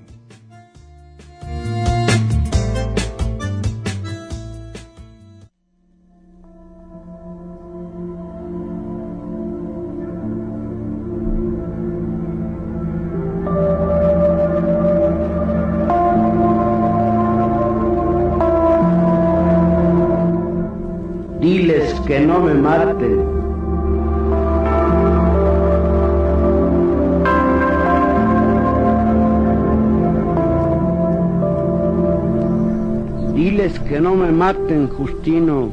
[34.02, 35.70] No me maten, Justino.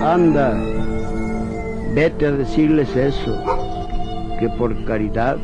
[0.00, 0.54] Anda,
[1.92, 3.36] vete a decirles eso,
[4.38, 5.38] que por caridad,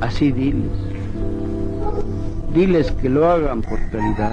[0.00, 0.70] así diles.
[2.54, 4.32] Diles que lo hagan por caridad.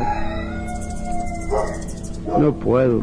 [2.39, 3.01] No puedo.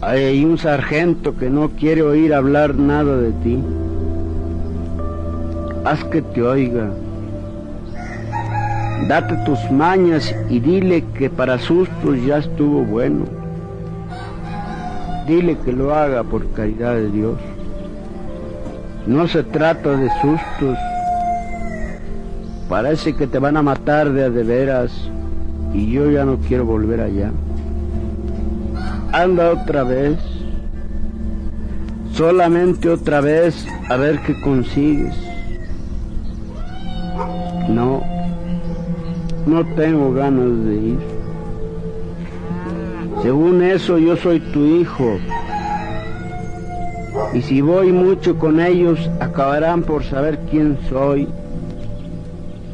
[0.00, 3.58] Hay un sargento que no quiere oír hablar nada de ti.
[5.84, 6.90] Haz que te oiga.
[9.08, 13.24] Date tus mañas y dile que para sustos ya estuvo bueno.
[15.28, 17.38] Dile que lo haga por caridad de Dios.
[19.06, 20.76] No se trata de sustos.
[22.68, 24.90] Parece que te van a matar de a veras
[25.72, 27.30] y yo ya no quiero volver allá.
[29.12, 30.18] Anda otra vez,
[32.12, 35.14] solamente otra vez a ver qué consigues.
[37.68, 38.02] No,
[39.46, 40.98] no tengo ganas de ir.
[43.22, 45.18] Según eso yo soy tu hijo.
[47.32, 51.28] Y si voy mucho con ellos, acabarán por saber quién soy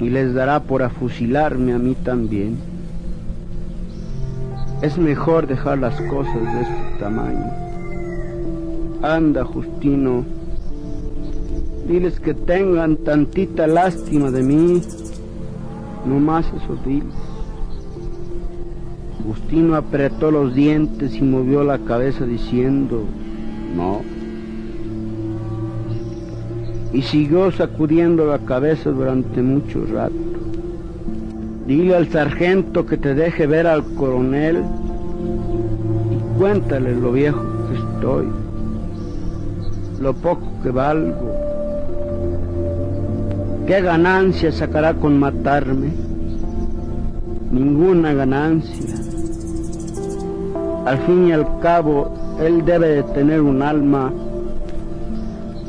[0.01, 2.59] y les dará por afusilarme a mí también.
[4.81, 7.51] Es mejor dejar las cosas de este tamaño.
[9.03, 10.25] Anda, Justino,
[11.87, 14.83] diles que tengan tantita lástima de mí,
[16.07, 17.14] no más eso diles.
[19.26, 23.05] Justino apretó los dientes y movió la cabeza diciendo,
[23.76, 24.00] no.
[26.92, 30.14] Y siguió sacudiendo la cabeza durante mucho rato.
[31.66, 34.64] Dile al sargento que te deje ver al coronel
[36.11, 38.26] y cuéntale lo viejo que estoy,
[40.00, 41.41] lo poco que valgo.
[43.67, 45.91] ¿Qué ganancia sacará con matarme?
[47.53, 48.97] Ninguna ganancia.
[50.85, 54.13] Al fin y al cabo, él debe de tener un alma.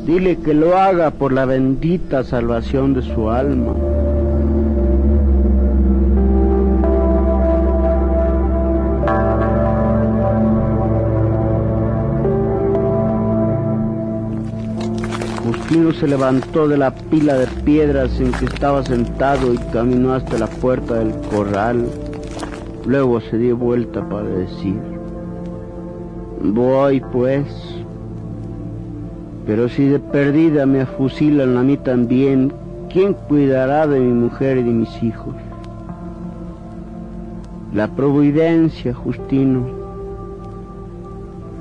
[0.04, 3.74] Dile que lo haga por la bendita salvación de su alma.
[15.74, 20.38] Justino se levantó de la pila de piedras en que estaba sentado y caminó hasta
[20.38, 21.86] la puerta del corral.
[22.86, 24.76] Luego se dio vuelta para decir,
[26.40, 27.46] voy pues,
[29.46, 32.52] pero si de perdida me afusilan a mí también,
[32.88, 35.34] ¿quién cuidará de mi mujer y de mis hijos?
[37.72, 39.66] La providencia, Justino,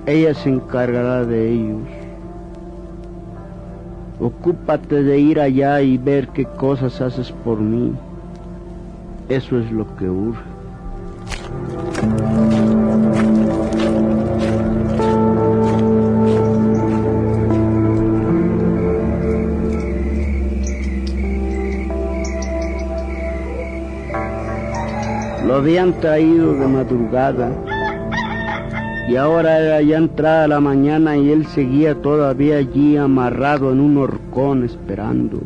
[0.06, 2.03] ella se encargará de ellos.
[4.20, 7.94] Ocúpate de ir allá y ver qué cosas haces por mí.
[9.30, 10.42] Eso es lo que urge.
[25.46, 27.52] Lo habían traído de madrugada
[29.08, 33.98] y ahora era ya entrada la mañana y él seguía todavía allí amarrado en un
[33.98, 35.42] horcón esperando.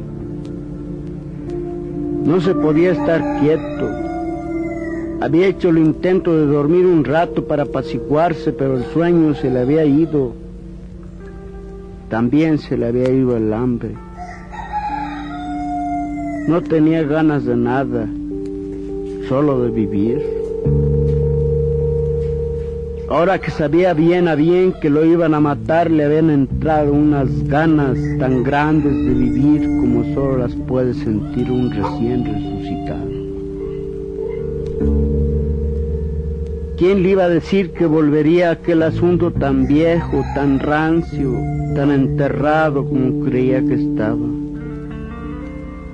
[2.24, 3.90] No se podía estar quieto.
[5.22, 9.62] Había hecho el intento de dormir un rato para apaciguarse, pero el sueño se le
[9.62, 10.34] había ido.
[12.10, 13.96] También se le había ido el hambre.
[16.48, 18.08] No tenía ganas de nada,
[19.28, 20.22] solo de vivir.
[23.10, 27.48] Ahora que sabía bien a bien que lo iban a matar, le habían entrado unas
[27.48, 33.08] ganas tan grandes de vivir como solo las puede sentir un recién resucitado.
[36.76, 41.32] ¿Quién le iba a decir que volvería aquel asunto tan viejo, tan rancio,
[41.76, 44.28] tan enterrado como creía que estaba?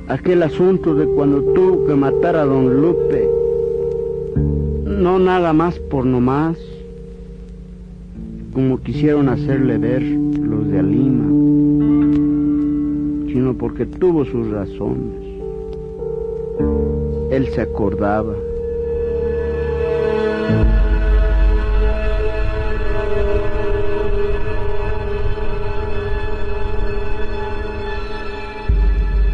[0.07, 3.29] Aquel asunto de cuando tuvo que matar a don Lupe,
[4.85, 6.57] no nada más por nomás,
[8.53, 11.25] como quisieron hacerle ver los de Alima,
[13.27, 15.23] sino porque tuvo sus razones.
[17.31, 18.35] Él se acordaba.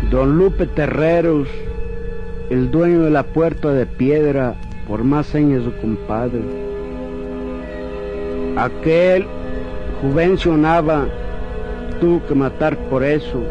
[0.09, 1.47] Don Lupe Terreros,
[2.49, 4.55] el dueño de la puerta de piedra,
[4.87, 6.68] por más años su compadre,
[8.59, 9.25] Aquel
[10.01, 11.07] Juvencio Nava
[12.01, 13.41] tuvo que matar por eso,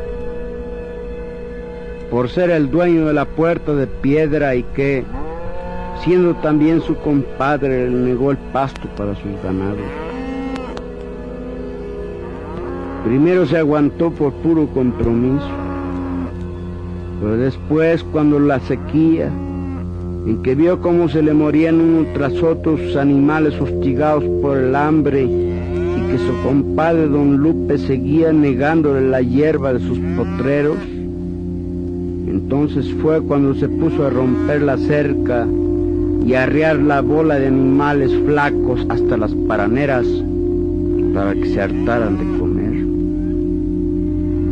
[2.10, 5.04] por ser el dueño de la puerta de piedra y que,
[6.04, 9.78] siendo también su compadre, le negó el pasto para sus ganados.
[13.02, 15.48] Primero se aguantó por puro compromiso,
[17.18, 19.30] pero después cuando la sequía,
[20.28, 24.76] en que vio cómo se le morían unos tras otros sus animales hostigados por el
[24.76, 30.76] hambre y que su compadre don Lupe seguía negándole la hierba de sus potreros,
[32.26, 35.46] entonces fue cuando se puso a romper la cerca
[36.26, 40.06] y a arriar la bola de animales flacos hasta las paraneras
[41.14, 42.74] para que se hartaran de comer.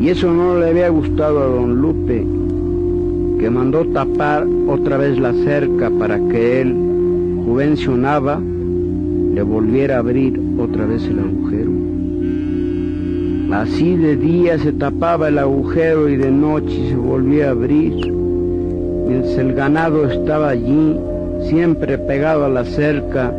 [0.01, 2.25] Y eso no le había gustado a don Lupe,
[3.39, 6.75] que mandó tapar otra vez la cerca para que él,
[7.45, 11.71] juvencionaba, le volviera a abrir otra vez el agujero.
[13.53, 18.13] Así de día se tapaba el agujero y de noche se volvía a abrir,
[19.07, 20.97] mientras el ganado estaba allí,
[21.49, 23.33] siempre pegado a la cerca,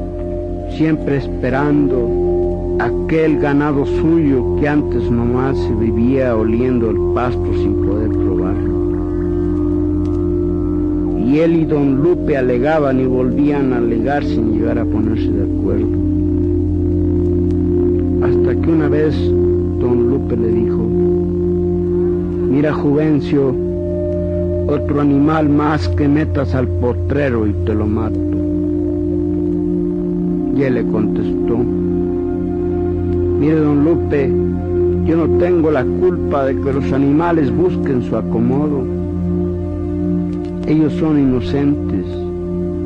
[0.78, 8.10] siempre esperando aquel ganado suyo que antes nomás se vivía oliendo el pasto sin poder
[11.28, 15.44] Y él y don Lupe alegaban y volvían a alegar sin llegar a ponerse de
[15.44, 15.88] acuerdo.
[18.24, 19.14] Hasta que una vez
[19.78, 20.88] don Lupe le dijo,
[22.50, 23.54] mira Juvencio,
[24.68, 28.20] otro animal más que metas al potrero y te lo mato.
[30.56, 31.58] Y él le contestó,
[33.38, 34.32] mire don Lupe,
[35.06, 38.97] yo no tengo la culpa de que los animales busquen su acomodo.
[40.68, 42.06] Ellos son inocentes,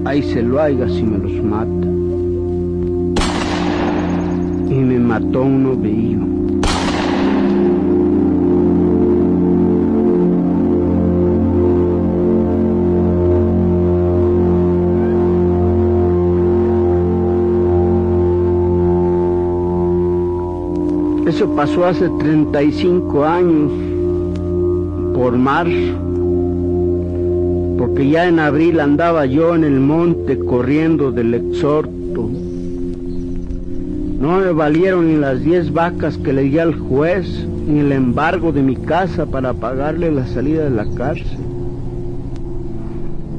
[0.06, 1.88] ahí se lo haiga si me los mata.
[4.70, 6.20] Y me mató un ovillo.
[21.28, 23.72] Eso pasó hace 35 años,
[25.16, 26.11] por marzo,
[27.92, 32.30] porque ya en abril andaba yo en el monte corriendo del exhorto.
[34.18, 38.54] No me valieron ni las 10 vacas que le di al juez, ni el embargo
[38.54, 41.38] de mi casa para pagarle la salida de la cárcel.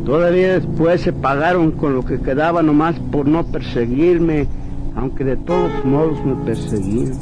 [0.04, 4.48] Todavía después se pagaron con lo que quedaba nomás por no perseguirme,
[4.94, 7.12] aunque de todos modos me perseguían.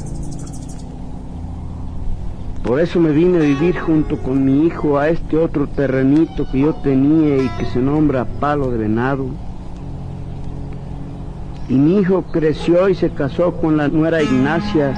[2.71, 6.61] Por eso me vine a vivir junto con mi hijo a este otro terrenito que
[6.61, 9.25] yo tenía y que se nombra Palo de Venado.
[11.67, 14.93] Y mi hijo creció y se casó con la nuera Ignacia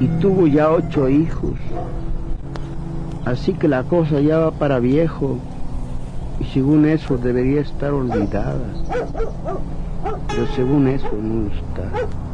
[0.00, 1.52] y tuvo ya ocho hijos.
[3.24, 5.38] Así que la cosa ya va para viejo
[6.40, 8.66] y según eso debería estar olvidada.
[10.26, 12.25] Pero según eso no está.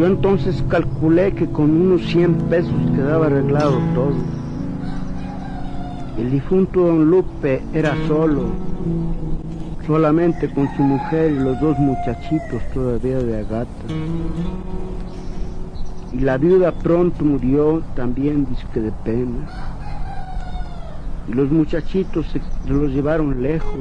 [0.00, 4.14] Yo entonces calculé que con unos 100 pesos quedaba arreglado todo.
[6.16, 8.44] El difunto don Lupe era solo,
[9.86, 13.68] solamente con su mujer y los dos muchachitos todavía de agata.
[16.14, 19.50] Y la viuda pronto murió también, disque de pena.
[21.28, 22.40] Y los muchachitos se
[22.72, 23.80] los llevaron lejos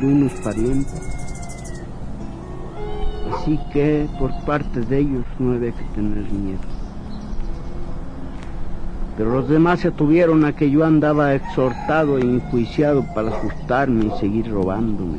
[0.00, 1.21] de unos parientes.
[3.42, 6.60] Así que por parte de ellos no había que tener miedo.
[9.16, 14.20] Pero los demás se tuvieron a que yo andaba exhortado e enjuiciado para asustarme y
[14.20, 15.18] seguir robándome.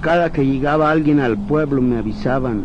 [0.00, 2.62] Cada que llegaba alguien al pueblo me avisaban,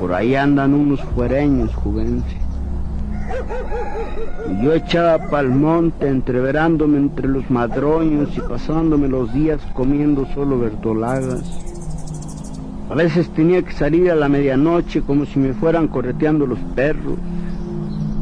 [0.00, 2.47] por ahí andan unos fuereños, juvences.
[4.62, 11.42] Yo echaba pa'l monte, entreverándome entre los madroños y pasándome los días comiendo solo verdolagas.
[12.90, 17.18] A veces tenía que salir a la medianoche como si me fueran correteando los perros.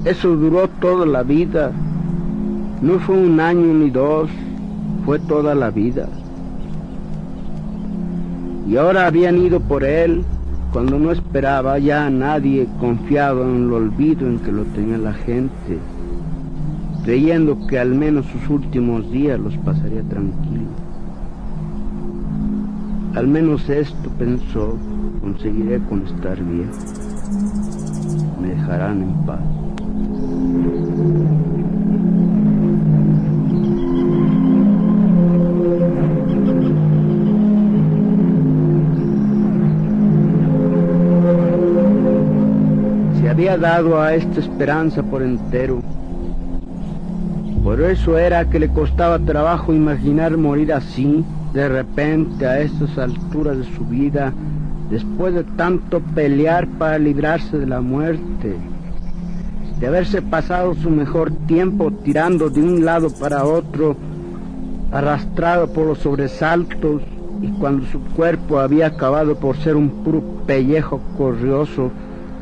[0.04, 1.72] Eso duró toda la vida.
[2.82, 4.28] No fue un año ni dos,
[5.04, 6.08] fue toda la vida.
[8.68, 10.24] Y ahora habían ido por él
[10.72, 15.78] cuando no esperaba ya nadie confiado en el olvido en que lo tenía la gente,
[17.04, 20.66] creyendo que al menos sus últimos días los pasaría tranquilo.
[23.14, 24.76] Al menos esto pensó,
[25.20, 26.70] conseguiré con estar bien.
[28.42, 29.65] dejarán en paz.
[43.54, 45.82] Dado a esta esperanza por entero.
[47.62, 53.58] Por eso era que le costaba trabajo imaginar morir así, de repente, a estas alturas
[53.58, 54.32] de su vida,
[54.90, 58.56] después de tanto pelear para librarse de la muerte,
[59.80, 63.96] de haberse pasado su mejor tiempo tirando de un lado para otro,
[64.92, 67.02] arrastrado por los sobresaltos,
[67.42, 71.90] y cuando su cuerpo había acabado por ser un puro pellejo corrioso,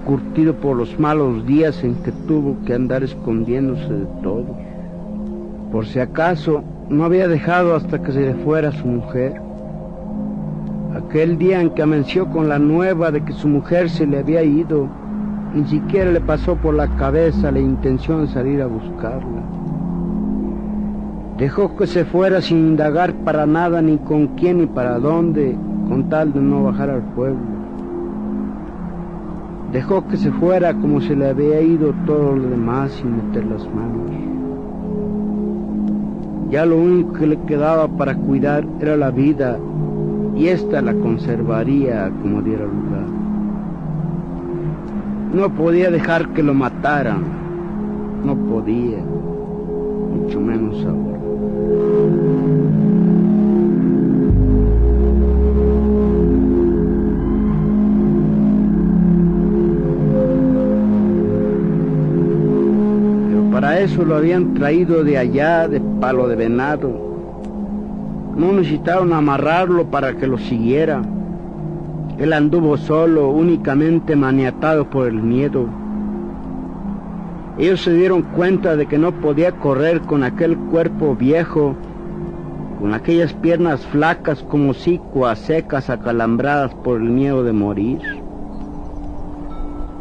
[0.04, 4.56] curtido por los malos días en que tuvo que andar escondiéndose de todo.
[5.72, 9.40] Por si acaso, no había dejado hasta que se le fuera su mujer.
[10.94, 14.42] Aquel día en que amenció con la nueva de que su mujer se le había
[14.44, 14.88] ido,
[15.54, 19.42] ni siquiera le pasó por la cabeza la intención de salir a buscarla.
[21.38, 25.56] Dejó que se fuera sin indagar para nada, ni con quién ni para dónde,
[25.88, 27.53] con tal de no bajar al pueblo.
[29.74, 33.66] Dejó que se fuera como se le había ido todo lo demás sin meter las
[33.74, 34.08] manos.
[36.48, 39.58] Ya lo único que le quedaba para cuidar era la vida
[40.36, 43.08] y ésta la conservaría como diera lugar.
[45.32, 47.24] No podía dejar que lo mataran,
[48.24, 49.00] no podía,
[50.14, 52.63] mucho menos ahora.
[63.84, 66.90] Eso lo habían traído de allá, de palo de venado.
[68.34, 71.02] No necesitaron amarrarlo para que lo siguiera.
[72.18, 75.68] Él anduvo solo, únicamente maniatado por el miedo.
[77.58, 81.76] Ellos se dieron cuenta de que no podía correr con aquel cuerpo viejo,
[82.80, 88.00] con aquellas piernas flacas como sicuas secas acalambradas por el miedo de morir.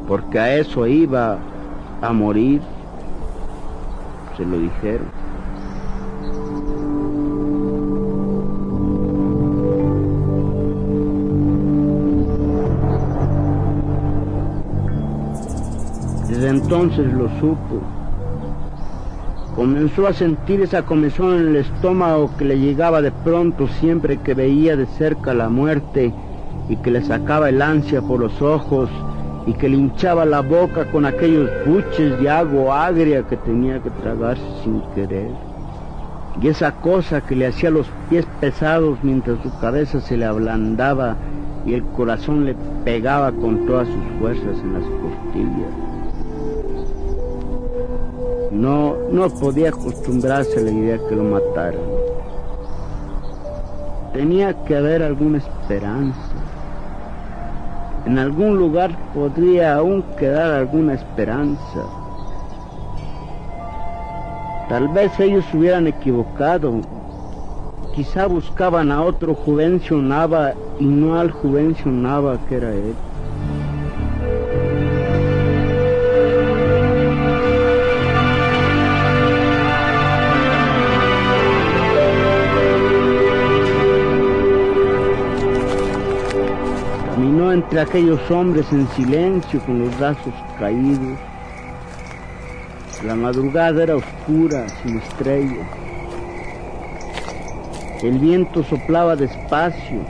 [0.07, 1.37] Porque a eso iba
[2.01, 2.61] a morir,
[4.37, 5.07] se lo dijeron.
[16.29, 17.81] Desde entonces lo supo.
[19.55, 24.33] Comenzó a sentir esa comezón en el estómago que le llegaba de pronto siempre que
[24.33, 26.11] veía de cerca la muerte
[26.69, 28.89] y que le sacaba el ansia por los ojos
[29.45, 33.89] y que le hinchaba la boca con aquellos buches de agua agria que tenía que
[33.89, 35.31] tragarse sin querer.
[36.41, 41.15] Y esa cosa que le hacía los pies pesados mientras su cabeza se le ablandaba
[41.65, 45.93] y el corazón le pegaba con todas sus fuerzas en las costillas.
[48.51, 51.81] No, no podía acostumbrarse a la idea que lo mataran.
[54.13, 56.32] Tenía que haber alguna esperanza.
[58.05, 61.85] En algún lugar podría aún quedar alguna esperanza.
[64.67, 66.81] Tal vez ellos hubieran equivocado.
[67.95, 72.95] Quizá buscaban a otro Juvencio Nava y no al Juvencio Nava que era él.
[87.73, 91.17] Entre aquellos hombres en silencio con los brazos caídos.
[93.03, 95.67] La madrugada era oscura, sin estrellas.
[98.03, 100.01] El viento soplaba despacio,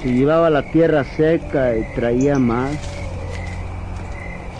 [0.00, 2.72] se llevaba la tierra seca y traía más,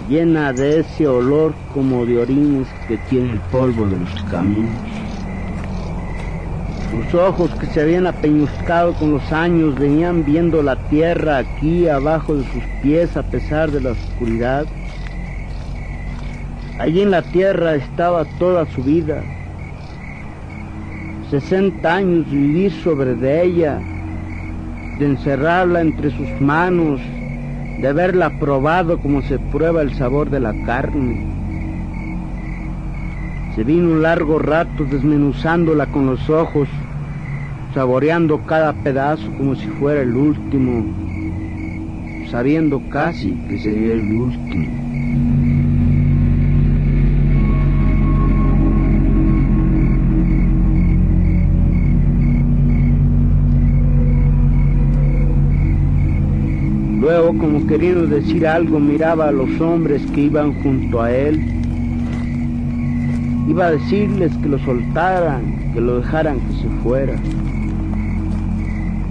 [0.06, 4.85] llena de ese olor como de orines que tiene el polvo de los caminos.
[6.96, 12.36] Sus ojos que se habían apeñuscado con los años venían viendo la tierra aquí abajo
[12.36, 14.64] de sus pies a pesar de la oscuridad.
[16.78, 19.22] Allí en la tierra estaba toda su vida.
[21.30, 23.78] 60 años vivir sobre de ella,
[24.98, 26.98] de encerrarla entre sus manos,
[27.78, 31.26] de haberla probado como se prueba el sabor de la carne.
[33.54, 36.68] Se vino un largo rato desmenuzándola con los ojos,
[37.76, 40.82] saboreando cada pedazo como si fuera el último,
[42.30, 44.66] sabiendo casi que sería el último.
[56.98, 61.38] Luego, como queriendo decir algo, miraba a los hombres que iban junto a él.
[63.50, 67.16] Iba a decirles que lo soltaran, que lo dejaran que se fuera.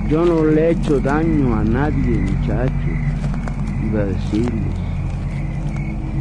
[0.10, 2.72] Yo no le he hecho daño a nadie, muchacho,
[3.84, 4.76] iba a decirles,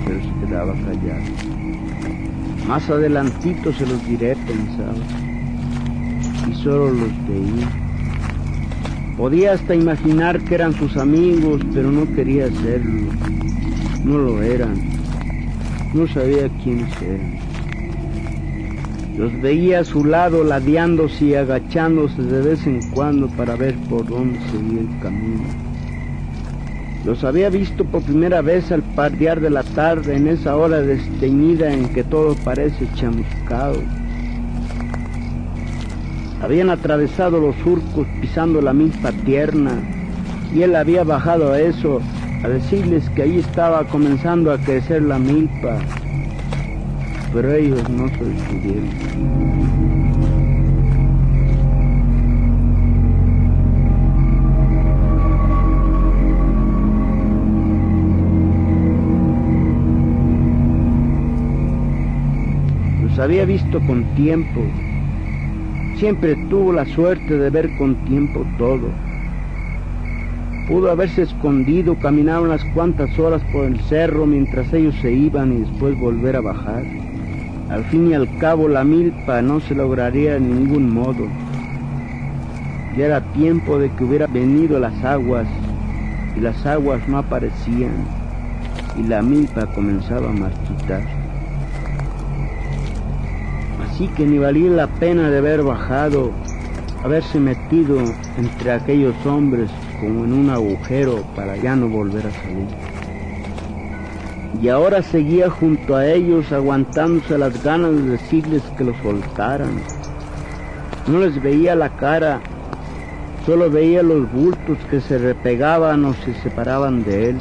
[0.07, 1.25] pero se quedaba callado.
[2.67, 4.95] Más adelantito se los diré, pensaba,
[6.49, 7.69] y solo los veía.
[9.19, 13.13] Podía hasta imaginar que eran sus amigos, pero no quería hacerlo.
[14.03, 14.77] No lo eran.
[15.93, 17.54] No sabía quiénes eran.
[19.17, 24.07] Los veía a su lado ladeándose y agachándose de vez en cuando para ver por
[24.07, 25.45] dónde seguía el camino.
[27.05, 31.73] Los había visto por primera vez al pardear de la tarde en esa hora desteñida
[31.73, 33.81] en que todo parece chamuscado.
[36.43, 39.83] Habían atravesado los surcos pisando la milpa tierna
[40.53, 42.01] y él había bajado a eso
[42.43, 45.79] a decirles que allí estaba comenzando a crecer la milpa,
[47.35, 48.89] pero ellos no se detuvieron.
[63.03, 64.61] Los había visto con tiempo,
[65.99, 68.89] siempre tuvo la suerte de ver con tiempo todo.
[70.69, 75.57] Pudo haberse escondido, caminar unas cuantas horas por el cerro mientras ellos se iban y
[75.57, 77.04] después volver a bajar.
[77.71, 81.27] Al fin y al cabo la milpa no se lograría de ningún modo.
[82.97, 85.47] Ya era tiempo de que hubiera venido las aguas
[86.37, 88.07] y las aguas no aparecían
[88.97, 91.03] y la milpa comenzaba a marchitar.
[93.89, 96.33] Así que ni valía la pena de haber bajado,
[97.03, 97.99] haberse metido
[98.37, 102.94] entre aquellos hombres como en un agujero para ya no volver a salir.
[104.65, 109.79] Y ahora seguía junto a ellos aguantándose las ganas de decirles que lo soltaran.
[111.07, 112.41] No les veía la cara,
[113.45, 117.37] solo veía los bultos que se repegaban o se separaban de él.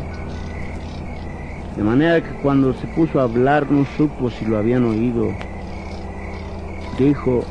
[1.77, 5.29] De manera que cuando se puso a hablar no supo si lo habían oído.
[6.99, 7.45] Dijo,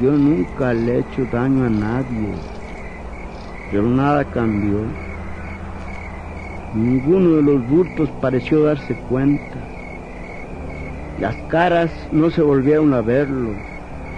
[0.00, 2.28] yo nunca le he hecho daño a nadie,
[3.68, 5.05] pero nada cambió.
[6.76, 9.56] Ninguno de los bultos pareció darse cuenta.
[11.18, 13.52] Las caras no se volvieron a verlo,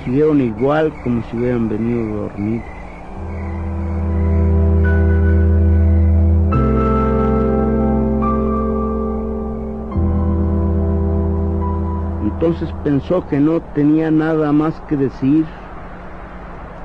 [0.05, 2.67] siguieron igual como si hubieran venido dormidos.
[12.25, 15.45] Entonces pensó que no tenía nada más que decir,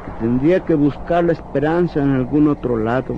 [0.05, 3.15] que tendría que buscar la esperanza en algún otro lado.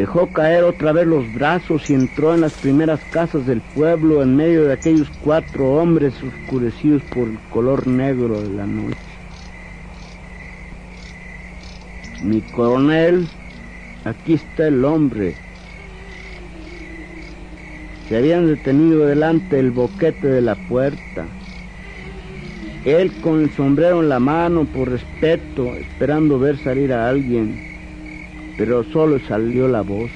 [0.00, 4.34] Dejó caer otra vez los brazos y entró en las primeras casas del pueblo en
[4.34, 8.96] medio de aquellos cuatro hombres oscurecidos por el color negro de la noche.
[12.22, 13.28] Mi coronel,
[14.06, 15.34] aquí está el hombre.
[18.08, 21.26] Se habían detenido delante del boquete de la puerta.
[22.86, 27.69] Él con el sombrero en la mano por respeto, esperando ver salir a alguien
[28.60, 30.10] pero solo salió la voz.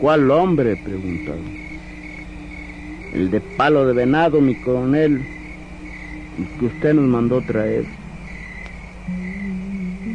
[0.00, 0.76] ¿Cuál hombre?
[0.76, 1.44] preguntaron.
[3.12, 5.22] El de palo de venado, mi coronel,
[6.36, 7.84] el que usted nos mandó traer.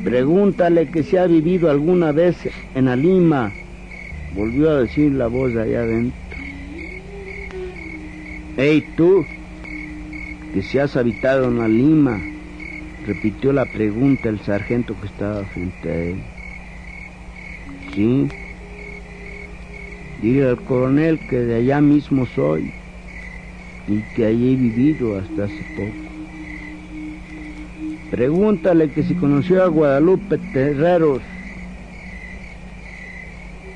[0.03, 2.35] Pregúntale que si ha vivido alguna vez
[2.75, 3.53] en Alima,
[4.35, 6.37] volvió a decir la voz de allá adentro.
[8.57, 9.25] Hey tú,
[10.53, 12.19] que si has habitado en Alima,
[13.05, 16.21] repitió la pregunta el sargento que estaba frente a él.
[17.93, 18.27] Sí.
[20.21, 22.71] Dile al coronel que de allá mismo soy
[23.87, 26.09] y que allí he vivido hasta hace poco.
[28.11, 31.21] Pregúntale que si conoció a Guadalupe Terreros,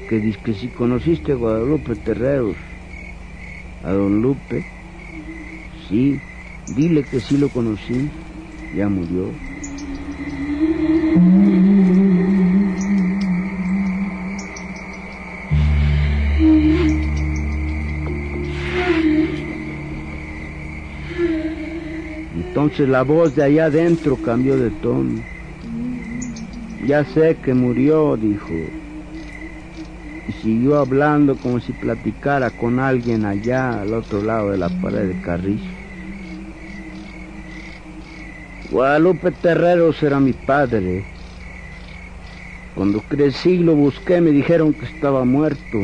[0.10, 2.56] que dice que si conociste a Guadalupe Terreros,
[3.84, 4.64] a don Lupe,
[5.88, 6.20] sí,
[6.76, 8.10] dile que sí lo conocí
[8.76, 9.28] ya murió.
[22.36, 25.22] Entonces la voz de allá adentro cambió de tono.
[26.88, 28.54] Ya sé que murió, dijo.
[30.28, 35.08] Y siguió hablando como si platicara con alguien allá al otro lado de la pared
[35.08, 35.73] de Carrizo.
[38.74, 41.06] Guadalupe Terreros era mi padre.
[42.74, 45.78] Cuando crecí lo busqué me dijeron que estaba muerto.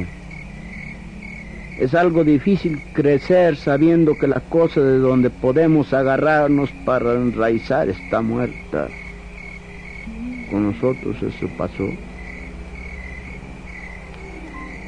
[1.77, 8.23] Es algo difícil crecer sabiendo que la cosa de donde podemos agarrarnos para enraizar está
[8.23, 8.87] muerta.
[10.49, 11.87] Con nosotros eso pasó.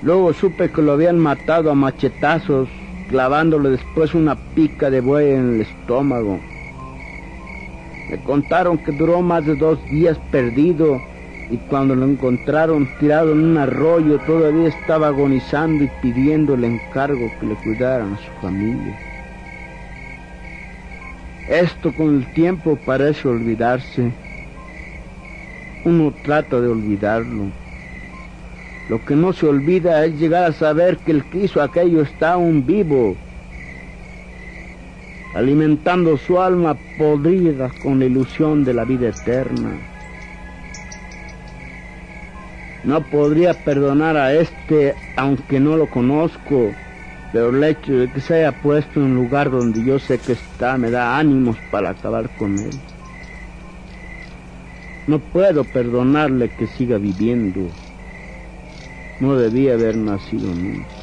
[0.02, 2.68] Luego supe que lo habían matado a machetazos,
[3.10, 6.40] clavándole después una pica de buey en el estómago.
[8.10, 11.02] Me contaron que duró más de dos días perdido
[11.50, 17.32] y cuando lo encontraron tirado en un arroyo todavía estaba agonizando y pidiendo el encargo
[17.40, 18.98] que le cuidaran a su familia.
[21.50, 24.12] Esto con el tiempo parece olvidarse.
[25.84, 27.52] Uno trata de olvidarlo.
[28.90, 32.34] Lo que no se olvida es llegar a saber que el que hizo aquello está
[32.34, 33.16] aún vivo,
[35.34, 39.72] alimentando su alma podrida con la ilusión de la vida eterna.
[42.84, 46.72] No podría perdonar a este aunque no lo conozco,
[47.32, 50.34] pero el hecho de que se haya puesto en un lugar donde yo sé que
[50.34, 52.72] está me da ánimos para acabar con él.
[55.08, 57.62] No puedo perdonarle que siga viviendo.
[59.20, 61.01] No debía haber nacido nunca.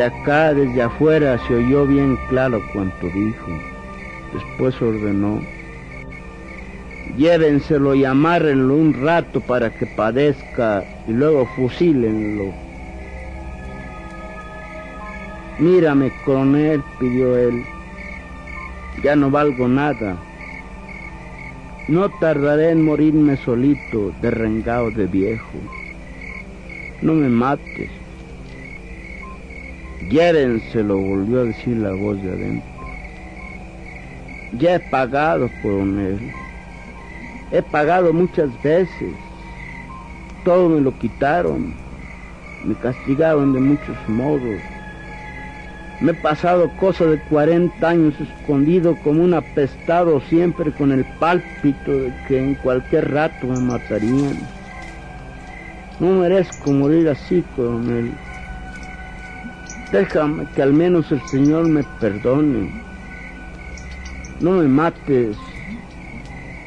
[0.00, 3.50] Desde acá, desde afuera, se oyó bien claro cuanto dijo.
[4.32, 5.42] Después ordenó,
[7.18, 12.50] llévenselo y amárrenlo un rato para que padezca y luego fusílenlo.
[15.58, 17.62] Mírame, coronel, pidió él,
[19.04, 20.16] ya no valgo nada.
[21.88, 25.58] No tardaré en morirme solito, derrengado de viejo.
[27.02, 27.99] No me mates.
[30.08, 32.70] Llévenselo, volvió a decir la voz de adentro.
[34.58, 36.18] Ya he pagado, coronel.
[37.52, 39.12] He pagado muchas veces.
[40.44, 41.74] Todo me lo quitaron.
[42.64, 44.58] Me castigaron de muchos modos.
[46.00, 51.92] Me he pasado cosa de 40 años escondido como un apestado siempre con el pálpito
[51.92, 54.38] de que en cualquier rato me matarían.
[56.00, 58.12] No merezco morir así, coronel.
[59.92, 62.70] Déjame que al menos el Señor me perdone.
[64.40, 65.36] No me mates.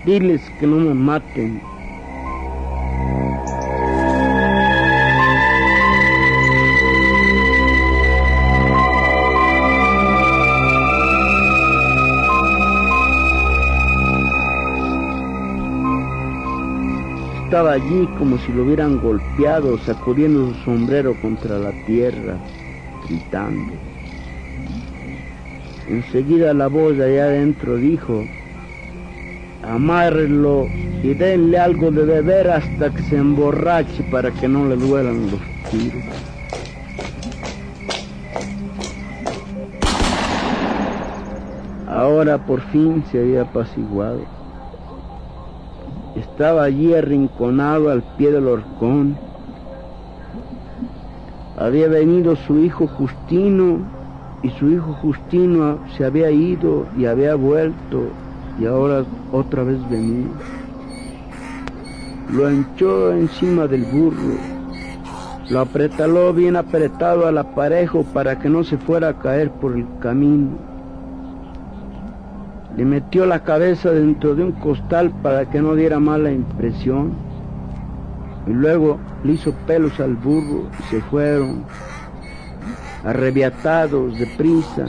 [0.05, 1.61] Diles que no me maten.
[17.45, 22.37] Estaba allí como si lo hubieran golpeado, sacudiendo su sombrero contra la tierra,
[23.07, 23.73] gritando.
[25.87, 28.23] Enseguida la voz allá adentro dijo,
[29.63, 30.67] amárrenlo
[31.03, 35.41] y denle algo de beber hasta que se emborrache para que no le duelan los
[35.69, 36.03] tiros.
[41.87, 44.21] Ahora por fin se había apaciguado.
[46.15, 49.17] Estaba allí arrinconado al pie del horcón.
[51.57, 53.79] Había venido su hijo Justino
[54.41, 58.07] y su hijo Justino se había ido y había vuelto
[58.59, 60.27] y ahora otra vez venía.
[62.33, 64.35] Lo hinchó encima del burro,
[65.49, 69.85] lo apretaló bien apretado al aparejo para que no se fuera a caer por el
[69.99, 70.57] camino.
[72.75, 77.11] Le metió la cabeza dentro de un costal para que no diera mala impresión.
[78.47, 81.63] Y luego le hizo pelos al burro y se fueron,
[83.03, 84.85] arrebiatados, deprisa,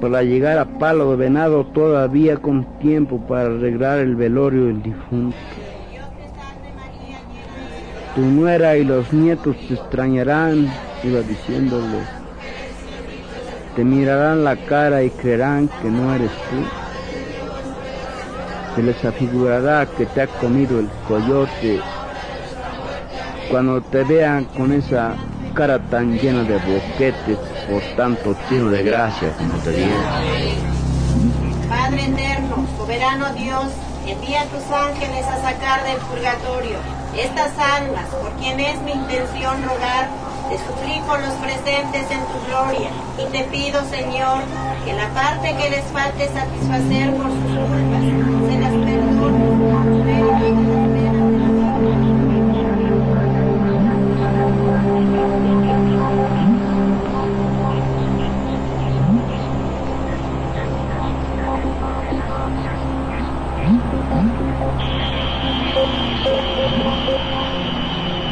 [0.00, 5.36] para llegar a Palo de Venado todavía con tiempo para arreglar el velorio del difunto.
[8.14, 10.66] Tu nuera y los nietos te extrañarán,
[11.04, 11.98] iba diciéndole.
[13.76, 16.81] Te mirarán la cara y creerán que no eres tú.
[18.74, 21.80] Se les afigurará que te ha comido el coyote
[23.50, 25.14] cuando te vean con esa
[25.54, 27.38] cara tan llena de boquetes
[27.68, 30.02] por tanto tiro de gracia como te dieron.
[31.68, 33.66] Padre eterno, soberano Dios,
[34.06, 36.78] envía a tus ángeles a sacar del purgatorio
[37.16, 40.08] estas almas, por quien es mi intención rogar,
[40.52, 44.42] te suplico los presentes en tu gloria y te pido, Señor,
[44.84, 48.04] que la parte que les falte satisfacer por sus culpas
[48.50, 49.62] se las perdone.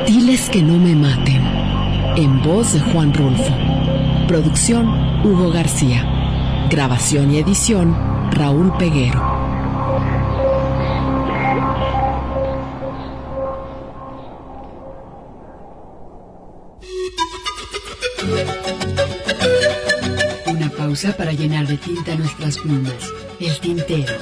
[0.07, 1.30] Diles que no me maten.
[2.17, 3.57] En voz de Juan Rulfo.
[4.27, 6.05] Producción Hugo García.
[6.69, 7.97] Grabación y edición
[8.33, 9.21] Raúl Peguero.
[20.47, 22.95] Una pausa para llenar de tinta nuestras plumas.
[23.39, 24.13] El tintero.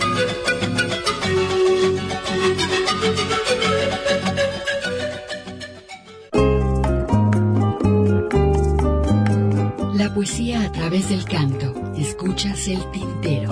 [10.89, 11.75] Través del canto.
[11.99, 13.51] Escuchas el tintero.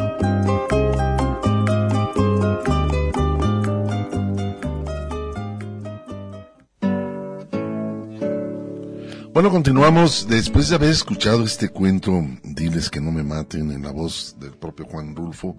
[9.34, 10.26] Bueno, continuamos.
[10.26, 14.52] Después de haber escuchado este cuento, Diles que no me maten, en la voz del
[14.52, 15.58] propio Juan Rulfo,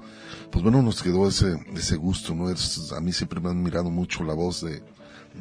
[0.49, 2.49] pues bueno, nos quedó ese, ese gusto, ¿no?
[2.49, 4.81] Es- a mí siempre me han mirado mucho la voz de,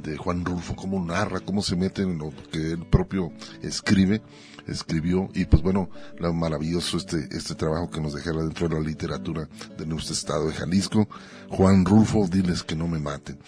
[0.02, 3.32] de Juan Rulfo, cómo narra, cómo se mete en lo que él propio
[3.62, 4.22] escribe,
[4.66, 8.80] escribió, y pues bueno, lo maravilloso este, este trabajo que nos dejara dentro de la
[8.80, 11.08] literatura de nuestro estado de Jalisco.
[11.48, 13.38] Juan Rulfo, Diles que no me maten.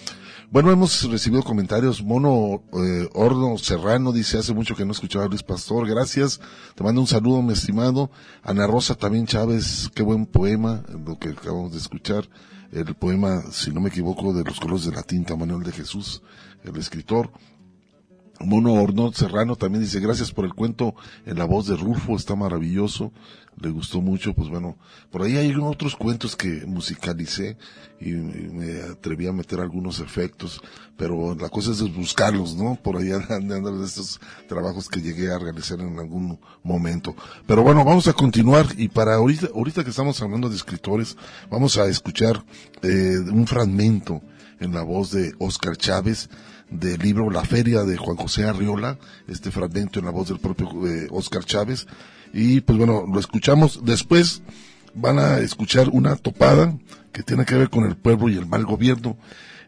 [0.50, 2.02] Bueno, hemos recibido comentarios.
[2.02, 5.86] Mono eh, Horno Serrano dice, hace mucho que no escuchaba a Luis Pastor.
[5.86, 6.40] Gracias.
[6.74, 8.10] Te mando un saludo, mi estimado.
[8.42, 12.30] Ana Rosa también Chávez, qué buen poema, lo que acabamos de escuchar.
[12.70, 16.22] El poema, si no me equivoco, de los colores de la tinta, Manuel de Jesús,
[16.64, 17.30] el escritor.
[18.40, 20.94] Mono Horno Serrano también dice, gracias por el cuento
[21.27, 23.12] en la voz de Rulfo, está maravilloso,
[23.60, 24.77] le gustó mucho, pues bueno,
[25.10, 27.56] por ahí hay otros cuentos que musicalicé
[28.01, 30.60] y me atreví a meter algunos efectos,
[30.97, 32.77] pero la cosa es buscarlos, ¿no?
[32.77, 37.16] Por ahí andan de estos trabajos que llegué a realizar en algún momento.
[37.47, 41.16] Pero bueno, vamos a continuar y para ahorita, ahorita que estamos hablando de escritores,
[41.51, 42.44] vamos a escuchar
[42.82, 44.23] eh, un fragmento
[44.60, 46.28] en la voz de Oscar Chávez
[46.70, 50.86] del libro La Feria de Juan José Arriola, este fragmento en la voz del propio
[50.86, 51.86] eh, Oscar Chávez.
[52.32, 53.80] Y pues bueno, lo escuchamos.
[53.84, 54.42] Después
[54.94, 56.76] van a escuchar una topada
[57.12, 59.16] que tiene que ver con el pueblo y el mal gobierno.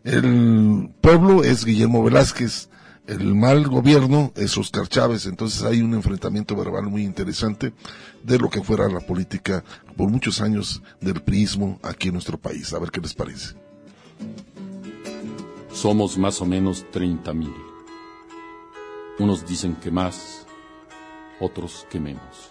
[0.04, 2.70] El pueblo es Guillermo Velázquez,
[3.06, 7.72] el mal gobierno es Oscar Chávez, entonces hay un enfrentamiento verbal muy interesante
[8.22, 9.64] de lo que fuera la política
[9.96, 12.72] por muchos años del prismo aquí en nuestro país.
[12.72, 13.54] A ver qué les parece.
[15.80, 17.54] Somos más o menos 30 mil.
[19.18, 20.46] Unos dicen que más,
[21.40, 22.50] otros que menos.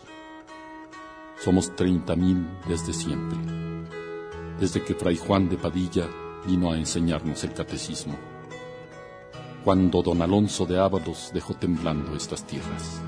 [1.39, 3.37] Somos 30 mil desde siempre,
[4.59, 6.09] desde que Fray Juan de Padilla
[6.47, 8.15] vino a enseñarnos el catecismo,
[9.63, 12.99] cuando don Alonso de Ábalos dejó temblando estas tierras.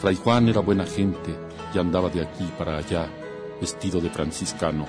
[0.00, 1.36] Fray Juan era buena gente
[1.72, 3.06] y andaba de aquí para allá,
[3.60, 4.88] vestido de franciscano,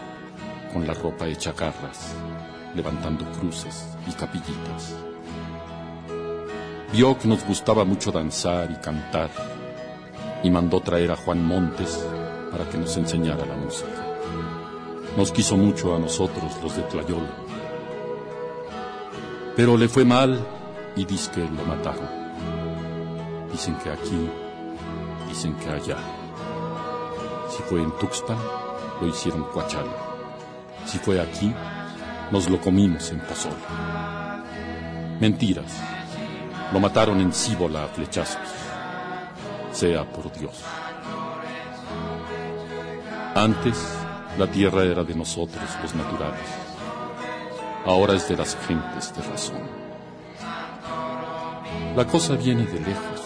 [0.74, 2.16] con la ropa hecha garras,
[2.76, 4.96] levantando cruces y capillitas.
[6.94, 9.30] Vio que nos gustaba mucho danzar y cantar
[10.44, 12.06] y mandó traer a Juan Montes
[12.52, 14.06] para que nos enseñara la música.
[15.16, 17.30] Nos quiso mucho a nosotros, los de Tlayola.
[19.56, 20.40] Pero le fue mal
[20.96, 22.10] y que lo mataron.
[23.52, 24.30] Dicen que aquí,
[25.28, 25.98] dicen que allá.
[27.50, 28.38] Si fue en Tuxpan,
[29.00, 29.92] lo hicieron Coachala.
[30.86, 31.54] Si fue aquí,
[32.32, 33.56] nos lo comimos en pozole.
[35.20, 35.72] Mentiras.
[36.72, 38.48] Lo mataron en Cíbola a flechazos.
[39.74, 40.64] Sea por Dios.
[43.36, 43.78] Antes,
[44.38, 46.48] la tierra era de nosotros, los naturales.
[47.86, 49.62] Ahora es de las gentes de razón.
[51.96, 53.22] La cosa viene de lejos.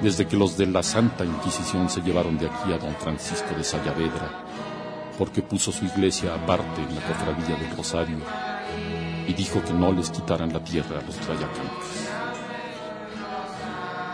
[0.00, 3.64] Desde que los de la Santa Inquisición se llevaron de aquí a don Francisco de
[3.64, 4.45] Sayavedra,
[5.18, 8.18] porque puso su iglesia aparte en la cofradía del Rosario
[9.26, 12.10] y dijo que no les quitaran la tierra a los trayacantes.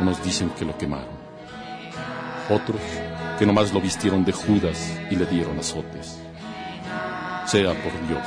[0.01, 1.17] Unos dicen que lo quemaron,
[2.49, 2.81] otros
[3.39, 6.19] que nomás lo vistieron de Judas y le dieron azotes.
[7.47, 8.27] Sea por Dios.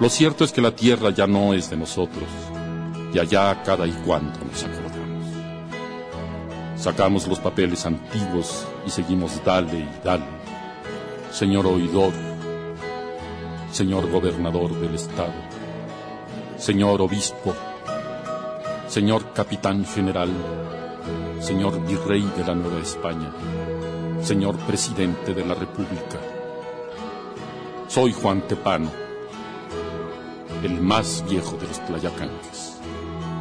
[0.00, 2.28] Lo cierto es que la tierra ya no es de nosotros,
[3.12, 5.26] y allá cada y cuando nos acordamos.
[6.76, 10.37] Sacamos los papeles antiguos y seguimos dale y dale.
[11.38, 12.12] Señor oidor,
[13.70, 15.34] señor gobernador del estado,
[16.56, 17.54] señor obispo,
[18.88, 20.30] señor capitán general,
[21.38, 23.30] señor virrey de la Nueva España,
[24.20, 26.18] señor presidente de la República.
[27.86, 28.90] Soy Juan Tepano,
[30.64, 32.80] el más viejo de los tlayacanques,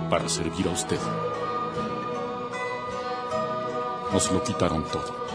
[0.07, 0.99] para servir a usted.
[4.13, 5.26] Nos lo quitaron todo.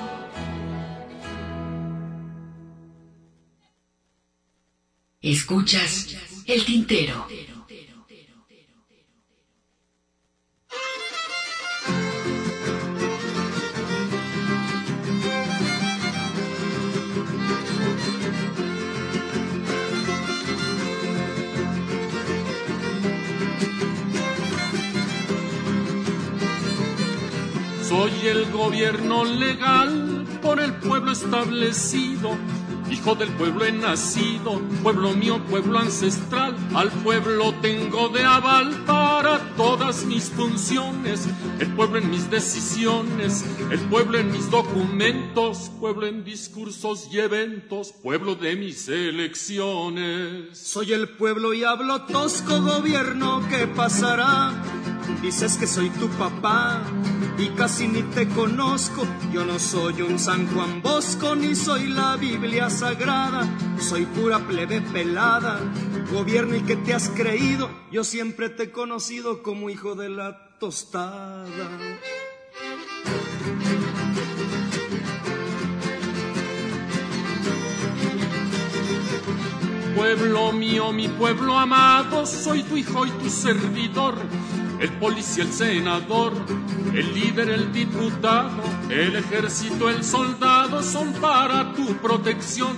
[5.23, 6.17] Escuchas
[6.47, 7.29] el tintero.
[27.89, 32.37] Soy el gobierno legal por el pueblo establecido.
[32.93, 36.55] Hijo del pueblo he nacido, pueblo mío, pueblo ancestral.
[36.75, 41.27] Al pueblo tengo de aval para todas mis funciones.
[41.59, 47.95] El pueblo en mis decisiones, el pueblo en mis documentos, pueblo en discursos y eventos,
[48.03, 50.59] pueblo de mis elecciones.
[50.59, 54.53] Soy el pueblo y hablo tosco gobierno, ¿qué pasará?
[55.23, 56.83] Dices que soy tu papá
[57.43, 59.07] y casi ni te conozco.
[59.33, 63.49] Yo no soy un San Juan Bosco ni soy la Biblia sagrada.
[63.81, 65.61] Soy pura plebe pelada.
[66.13, 67.69] Gobierno y que te has creído.
[67.91, 71.47] Yo siempre te he conocido como hijo de la tostada.
[79.97, 84.17] Pueblo mío, mi pueblo amado, soy tu hijo y tu servidor
[84.83, 86.33] el policía, el senador,
[86.93, 92.77] el líder, el diputado, el ejército, el soldado son para tu protección.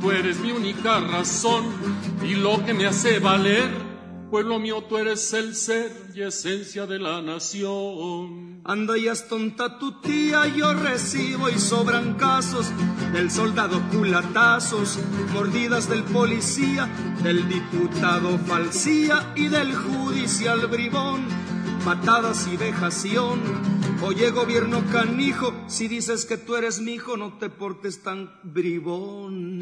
[0.00, 1.66] Tú eres mi única razón
[2.24, 3.91] y lo que me hace valer.
[4.32, 8.62] Pueblo mío, tú eres el ser y esencia de la nación.
[8.64, 12.64] Anda y es tonta tu tía, yo recibo y sobran casos
[13.12, 14.98] del soldado culatazos,
[15.34, 16.88] mordidas del policía,
[17.22, 21.26] del diputado falsía y del judicial bribón,
[21.84, 23.38] patadas y vejación.
[24.02, 29.60] Oye, gobierno canijo, si dices que tú eres mi hijo, no te portes tan bribón.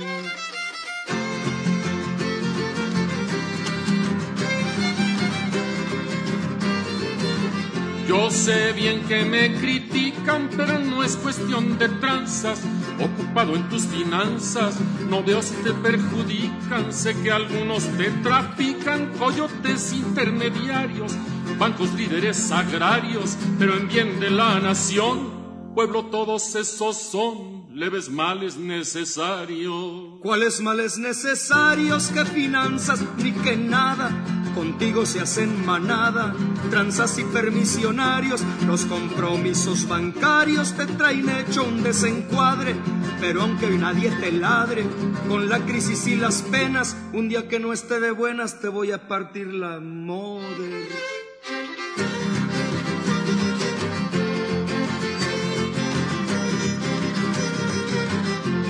[8.10, 12.60] Yo sé bien que me critican, pero no es cuestión de tranzas.
[12.98, 14.74] Ocupado en tus finanzas,
[15.08, 16.92] no veo si te perjudican.
[16.92, 21.12] Sé que algunos te trafican, coyotes intermediarios,
[21.56, 25.72] bancos líderes agrarios, pero en bien de la nación.
[25.76, 30.18] Pueblo, todos esos son leves males necesarios.
[30.20, 32.08] ¿Cuáles males necesarios?
[32.08, 34.10] que finanzas ni que nada?
[34.54, 36.34] Contigo se hacen manada,
[36.70, 42.74] tranzas y permisionarios, los compromisos bancarios te traen hecho un desencuadre,
[43.20, 44.84] pero aunque hoy nadie te ladre,
[45.28, 48.90] con la crisis y las penas, un día que no esté de buenas te voy
[48.92, 50.44] a partir la moda.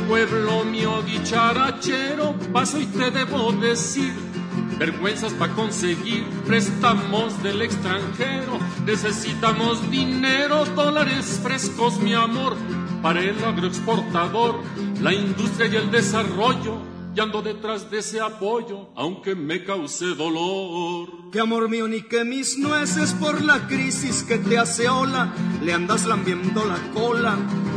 [0.08, 4.29] Pueblo mío dicharachero, paso y te debo decir
[4.80, 8.58] vergüenzas para conseguir préstamos del extranjero.
[8.86, 12.56] Necesitamos dinero, dólares frescos, mi amor,
[13.02, 14.60] para el agroexportador,
[15.02, 16.78] la industria y el desarrollo.
[17.14, 21.30] Y ando detrás de ese apoyo, aunque me cause dolor.
[21.32, 25.72] Que amor mío, ni que mis nueces por la crisis que te hace ola, le
[25.72, 27.36] andas lambiendo la cola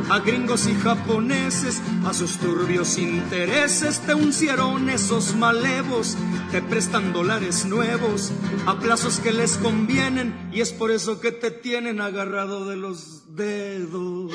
[0.10, 6.18] a gringos y japoneses, a sus turbios intereses te uncieron esos malevos,
[6.51, 8.31] te prestan dólares nuevos
[8.65, 13.35] a plazos que les convienen y es por eso que te tienen agarrado de los
[13.35, 14.34] dedos.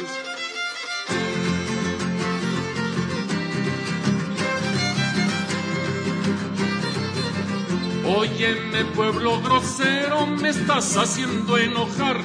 [8.08, 12.16] Óyeme pueblo grosero, me estás haciendo enojar,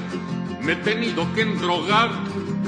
[0.61, 2.09] me he tenido que endrogar,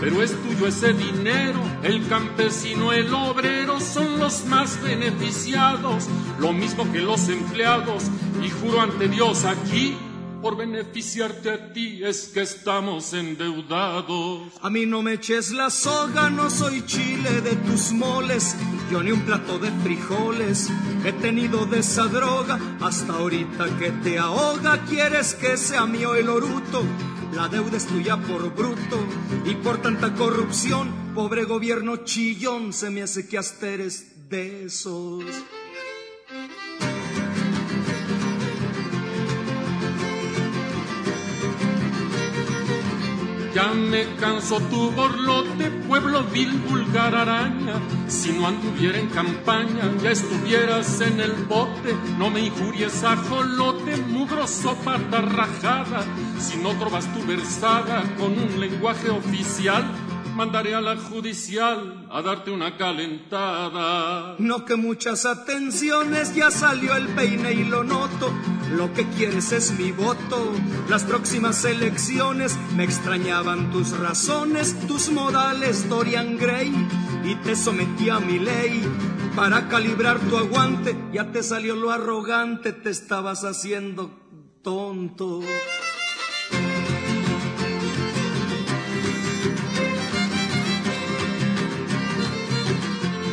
[0.02, 6.08] pero es tuyo ese dinero, el campesino, el obrero son los más beneficiados,
[6.40, 8.04] lo mismo que los empleados,
[8.44, 9.98] y juro ante Dios aquí
[10.46, 14.54] por beneficiarte a ti es que estamos endeudados.
[14.62, 18.56] A mí no me eches la soga, no soy chile de tus moles,
[18.92, 20.70] yo ni un plato de frijoles.
[21.04, 24.86] He tenido de esa droga hasta ahorita que te ahoga.
[24.86, 26.84] Quieres que sea mío el oruto,
[27.34, 29.00] la deuda es tuya por bruto
[29.46, 31.16] y por tanta corrupción.
[31.16, 35.24] Pobre gobierno chillón, se me hace que hasta eres de esos.
[43.56, 47.76] Ya me canso tu borlote, pueblo vil, vulgar araña.
[48.06, 51.96] Si no anduviera en campaña, ya estuvieras en el bote.
[52.18, 56.04] No me injuries ajolote, mugroso pata rajada.
[56.38, 59.86] Si no trovas tu versada con un lenguaje oficial,
[60.36, 64.36] mandaré a la judicial a darte una calentada.
[64.38, 68.34] No que muchas atenciones, ya salió el peine y lo noto.
[68.72, 70.52] Lo que quieres es mi voto.
[70.90, 76.74] Las próximas elecciones me extrañaban tus razones, tus modales, Dorian Gray.
[77.24, 78.84] Y te sometí a mi ley
[79.36, 80.96] para calibrar tu aguante.
[81.14, 84.12] Ya te salió lo arrogante, te estabas haciendo
[84.62, 85.42] tonto.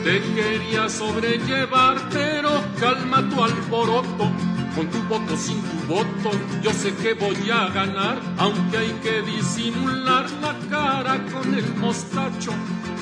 [0.04, 2.50] Te quería sobrellevar, pero
[2.80, 4.30] calma tu alboroto.
[4.74, 6.30] Con tu voto, sin tu voto,
[6.62, 12.52] yo sé que voy a ganar, aunque hay que disimular la cara con el mostacho.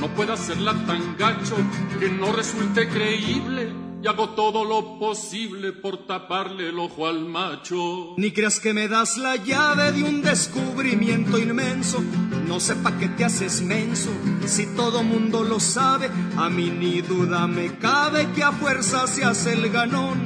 [0.01, 1.57] No puedo hacerla tan gacho
[1.99, 8.15] que no resulte creíble y hago todo lo posible por taparle el ojo al macho.
[8.17, 12.03] Ni creas que me das la llave de un descubrimiento inmenso.
[12.47, 14.11] No sepa que te haces menso.
[14.47, 19.25] Si todo mundo lo sabe, a mí ni duda me cabe que a fuerza se
[19.25, 20.21] hace el ganón.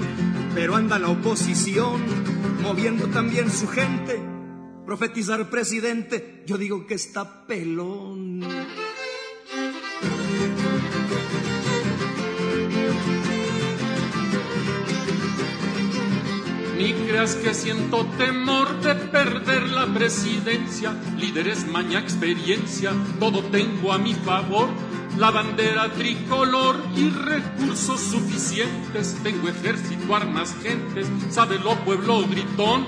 [0.54, 2.00] Pero anda la oposición,
[2.62, 4.22] moviendo también su gente.
[4.86, 8.40] Profetizar presidente, yo digo que está pelón.
[16.84, 20.92] Ni creas que siento temor de perder la presidencia.
[21.16, 24.68] Líderes, maña, experiencia, todo tengo a mi favor.
[25.16, 29.16] La bandera tricolor y recursos suficientes.
[29.22, 32.86] Tengo ejército, armas, gentes, sábelo pueblo gritón.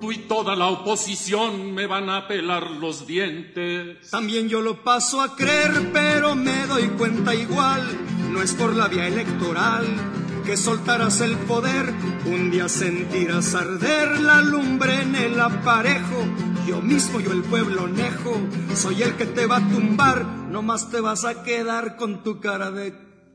[0.00, 4.08] Tú y toda la oposición me van a pelar los dientes.
[4.08, 7.82] También yo lo paso a creer, pero me doy cuenta igual.
[8.30, 10.15] No es por la vía electoral
[10.46, 11.92] que soltarás el poder,
[12.24, 16.24] un día sentirás arder la lumbre en el aparejo.
[16.68, 18.36] Yo mismo, yo el pueblo nejo,
[18.76, 22.38] soy el que te va a tumbar, no más te vas a quedar con tu
[22.38, 22.94] cara de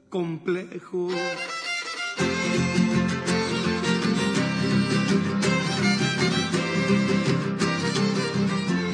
[0.10, 1.10] complejo.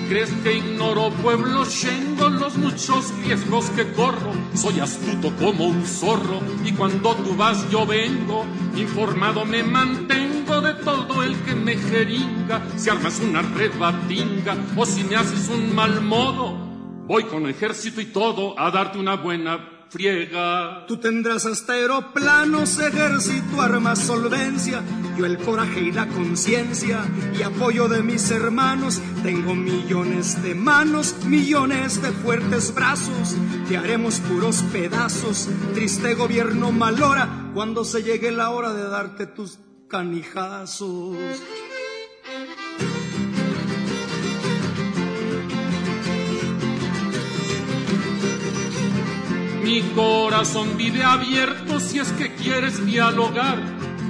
[0.10, 4.32] ¿Crees que ignoro pueblo Shengo los muchos riesgos que corro?
[4.54, 8.46] Soy astuto como un zorro y cuando tú vas yo vengo.
[8.78, 12.66] Informado me mantengo de todo el que me jeringa.
[12.78, 16.56] Si armas una rebatinga o si me haces un mal modo,
[17.06, 19.77] voy con ejército y todo a darte una buena
[20.88, 24.84] Tú tendrás hasta aeroplanos, ejército, armas, solvencia.
[25.18, 27.06] Yo el coraje y la conciencia
[27.38, 29.02] y apoyo de mis hermanos.
[29.24, 33.36] Tengo millones de manos, millones de fuertes brazos.
[33.68, 35.50] Te haremos puros pedazos.
[35.74, 41.18] Triste gobierno malora cuando se llegue la hora de darte tus canijazos.
[49.68, 53.62] Mi corazón vive abierto si es que quieres dialogar.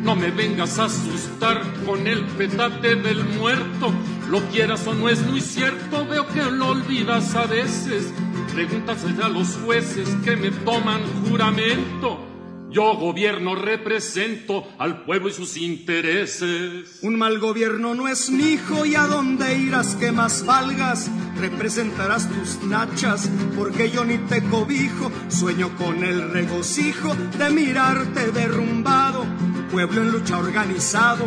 [0.03, 3.91] No me vengas a asustar con el petate del muerto.
[4.29, 8.13] Lo quieras o no es muy cierto, veo que lo olvidas a veces.
[8.53, 12.26] Pregúntasele a los jueces que me toman juramento.
[12.69, 16.99] Yo gobierno represento al pueblo y sus intereses.
[17.01, 21.09] Un mal gobierno no es mi hijo y a dónde irás que más valgas.
[21.39, 25.09] Representarás tus nachas porque yo ni te cobijo.
[25.29, 29.25] Sueño con el regocijo de mirarte derrumbado.
[29.71, 31.25] Pueblo en lucha organizado,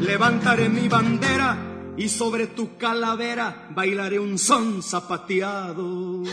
[0.00, 6.24] levantaré mi bandera y sobre tu calavera bailaré un son zapateado.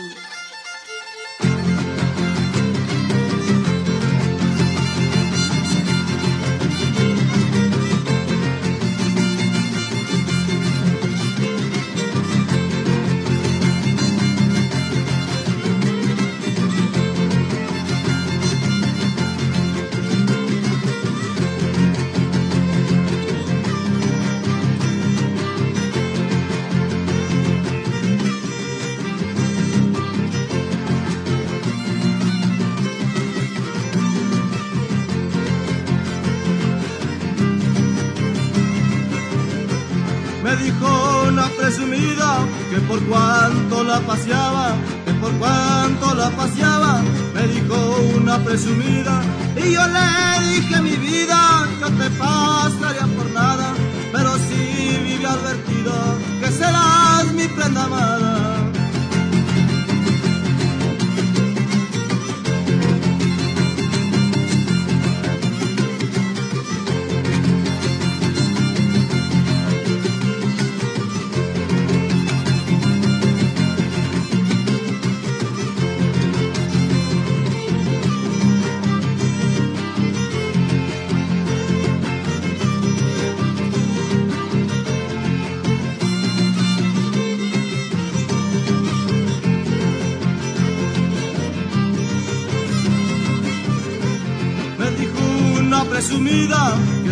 [42.70, 44.74] Que por cuanto la paseaba,
[45.04, 47.00] que por cuanto la paseaba,
[47.34, 47.76] me dijo
[48.16, 49.22] una presumida.
[49.56, 53.72] Y yo le dije mi vida, no te pasaría por nada,
[54.12, 55.92] pero sí vive advertido
[56.40, 58.37] que serás mi prenda amada.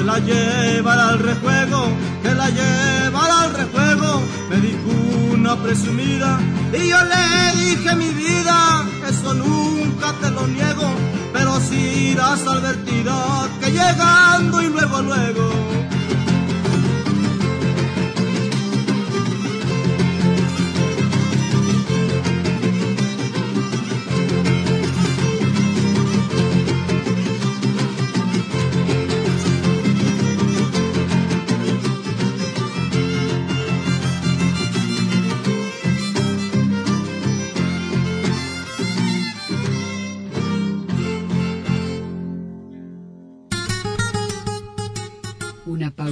[0.06, 1.88] La llevará al rejuego,
[2.22, 4.88] que la llevará al rejuego, me dijo
[5.32, 6.38] una presumida
[6.72, 10.88] y yo le dije mi vida, eso nunca te lo niego,
[11.32, 15.75] pero si irás advertida que llegando y luego luego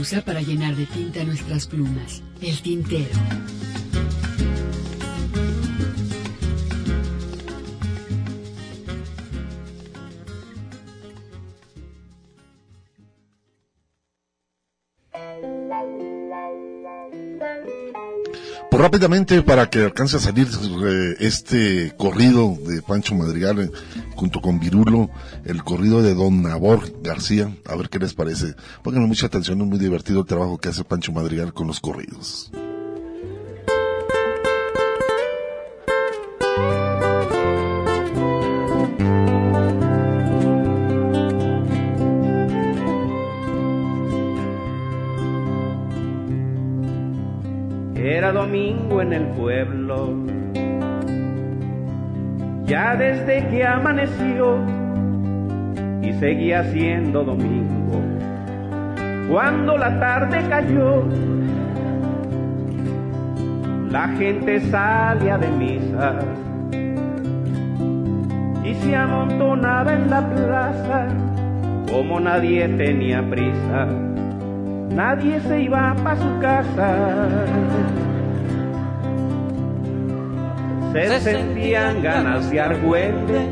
[0.04, 2.22] Pausa para llenar de tinta nuestras plumas.
[2.42, 3.08] El tintero.
[18.84, 23.70] Rápidamente, para que alcance a salir eh, este corrido de Pancho Madrigal eh,
[24.14, 25.08] junto con Virulo,
[25.46, 28.54] el corrido de Don Nabor García, a ver qué les parece.
[28.82, 32.52] Pónganle mucha atención, es muy divertido el trabajo que hace Pancho Madrigal con los corridos.
[49.04, 50.14] En el pueblo,
[52.64, 54.58] ya desde que amaneció
[56.02, 58.00] y seguía siendo domingo.
[59.30, 61.04] Cuando la tarde cayó,
[63.90, 66.18] la gente salía de misa
[68.64, 71.08] y se amontonaba en la plaza
[71.92, 73.86] como nadie tenía prisa.
[74.90, 78.03] Nadie se iba para su casa.
[80.94, 83.48] Se sentían ganas de argüente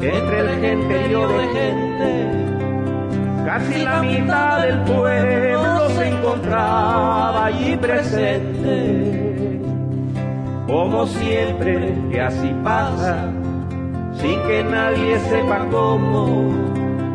[0.00, 2.30] entre el gentío de gente.
[3.44, 9.60] Casi la mitad del pueblo se encontraba allí presente.
[10.68, 13.26] Como siempre que así pasa,
[14.14, 16.52] sin que nadie sepa cómo.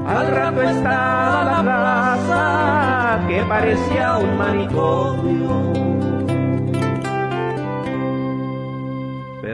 [0.07, 5.66] Al rato estaba la plaza que parecía un manicomio.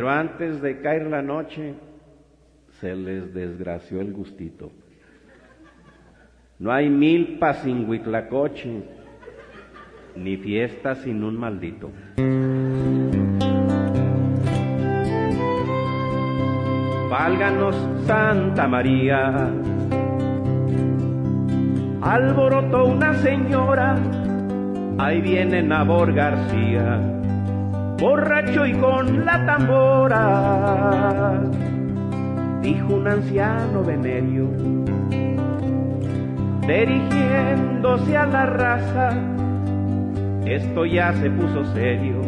[0.03, 1.75] Pero antes de caer la noche,
[2.81, 4.69] se les desgració el gustito.
[6.59, 8.83] No hay milpa sin huitlacoche,
[10.17, 11.89] ni fiesta sin un maldito.
[17.09, 19.53] Válganos Santa María,
[22.01, 23.95] alborotó una señora,
[24.97, 26.99] ahí viene Nabor García,
[27.97, 31.41] borracho y con la tambora,
[32.61, 34.47] dijo un anciano venerio,
[36.67, 39.09] dirigiéndose a la raza,
[40.45, 42.21] esto ya se puso serio.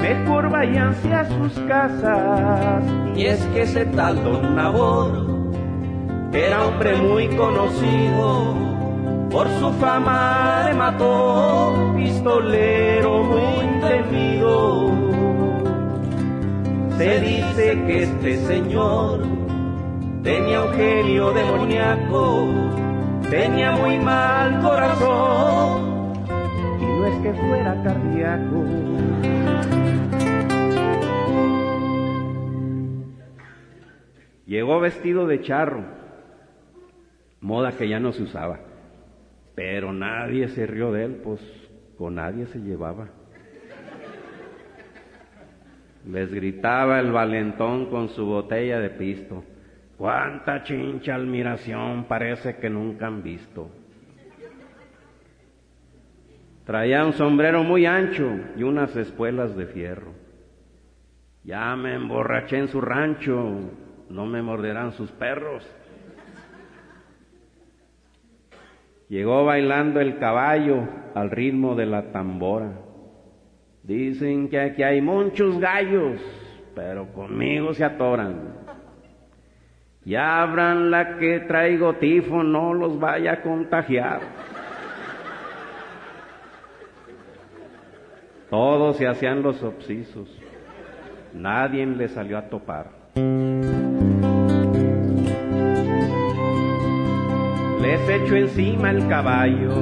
[0.00, 2.84] Mejor váyanse a sus casas.
[3.16, 5.34] Y es que ese tal don Nabor
[6.32, 8.73] era hombre muy conocido
[9.34, 14.92] por su fama de mató, pistolero muy temido.
[16.96, 19.22] Se dice que este señor
[20.22, 22.48] tenía un genio demoníaco,
[23.28, 26.12] tenía muy mal corazón
[26.80, 28.64] y no es que fuera cardíaco.
[34.46, 35.82] Llegó vestido de charro,
[37.40, 38.60] moda que ya no se usaba,
[39.54, 41.40] pero nadie se rió de él, pues
[41.96, 43.08] con nadie se llevaba.
[46.06, 49.44] Les gritaba el valentón con su botella de pisto.
[49.96, 53.70] Cuánta chincha admiración parece que nunca han visto.
[56.66, 60.12] Traía un sombrero muy ancho y unas espuelas de fierro.
[61.44, 63.60] Ya me emborraché en su rancho,
[64.08, 65.64] no me morderán sus perros.
[69.14, 72.72] Llegó bailando el caballo al ritmo de la tambora.
[73.84, 76.20] Dicen que aquí hay muchos gallos,
[76.74, 78.56] pero conmigo se atoran.
[80.04, 84.20] Y abran la que traigo tifo, no los vaya a contagiar.
[88.50, 90.28] Todos se hacían los obsisos.
[91.32, 92.48] Nadie le salió a
[97.84, 99.74] les echó encima el caballo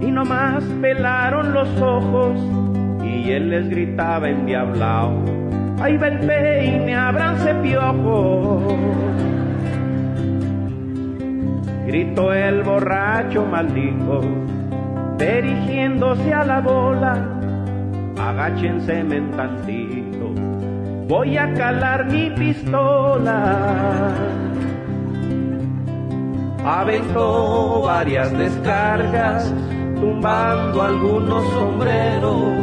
[0.00, 2.38] y nomás pelaron los ojos
[3.04, 5.12] y él les gritaba endiablao,
[5.82, 8.78] ahí va el peine, abranse piojo.
[11.86, 14.22] Gritó el borracho maldito,
[15.18, 17.28] dirigiéndose a la bola,
[18.18, 19.04] agáchense
[19.36, 20.32] tantito,
[21.06, 24.43] voy a calar mi pistola.
[26.64, 29.52] Aventó varias descargas,
[30.00, 32.54] tumbando algunos sombreros,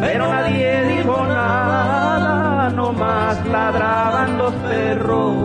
[0.00, 5.36] pero nadie dijo nada, nomás ladraban los perros.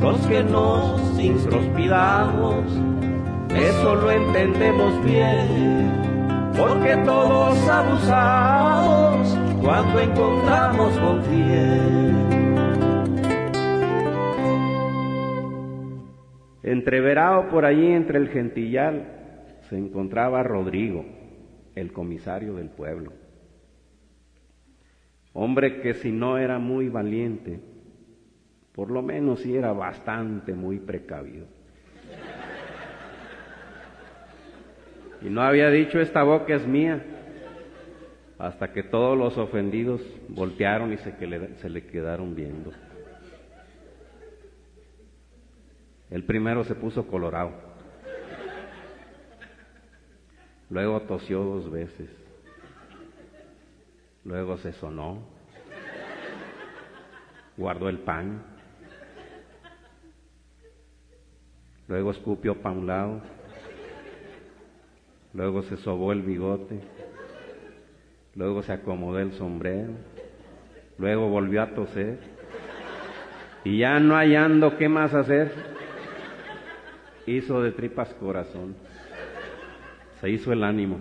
[0.00, 2.64] Los que nos introspidamos,
[3.54, 5.92] eso lo entendemos bien,
[6.56, 12.15] porque todos abusamos cuando encontramos con quién.
[16.66, 19.06] Entreverado por allí entre el gentillal
[19.68, 21.04] se encontraba Rodrigo,
[21.76, 23.12] el comisario del pueblo.
[25.32, 27.60] Hombre que si no era muy valiente,
[28.72, 31.46] por lo menos sí era bastante muy precavido.
[35.22, 37.00] Y no había dicho esta boca es mía,
[38.38, 42.72] hasta que todos los ofendidos voltearon y se, le quedaron viendo.
[46.10, 47.52] El primero se puso colorado.
[50.70, 52.10] Luego tosió dos veces.
[54.24, 55.22] Luego se sonó.
[57.56, 58.42] Guardó el pan.
[61.88, 63.20] Luego escupió para un lado.
[65.32, 66.80] Luego se sobó el bigote.
[68.34, 69.92] Luego se acomodó el sombrero.
[70.98, 72.18] Luego volvió a toser.
[73.64, 75.75] Y ya no hallando qué más hacer,
[77.26, 78.76] hizo de tripas corazón.
[80.20, 81.00] Se hizo el ánimo.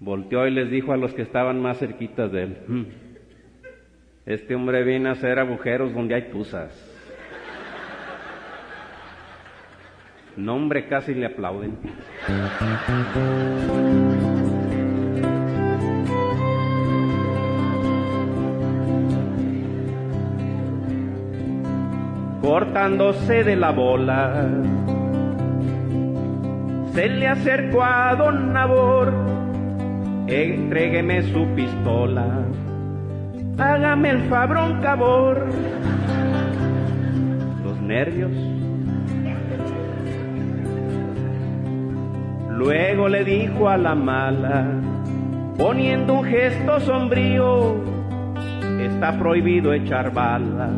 [0.00, 2.84] Volteó y les dijo a los que estaban más cerquitas de él, "Hmm,
[4.26, 6.94] este hombre viene a hacer agujeros donde hay tuzas.
[10.36, 11.76] No, hombre, casi le aplauden.
[22.48, 24.48] Cortándose de la bola.
[26.94, 29.12] Se le acercó a don Nabor,
[30.26, 32.46] entrégueme su pistola,
[33.58, 35.46] hágame el fabrón cabor.
[37.64, 38.32] Los nervios.
[42.48, 44.64] Luego le dijo a la mala,
[45.58, 47.76] poniendo un gesto sombrío,
[48.80, 50.70] está prohibido echar bala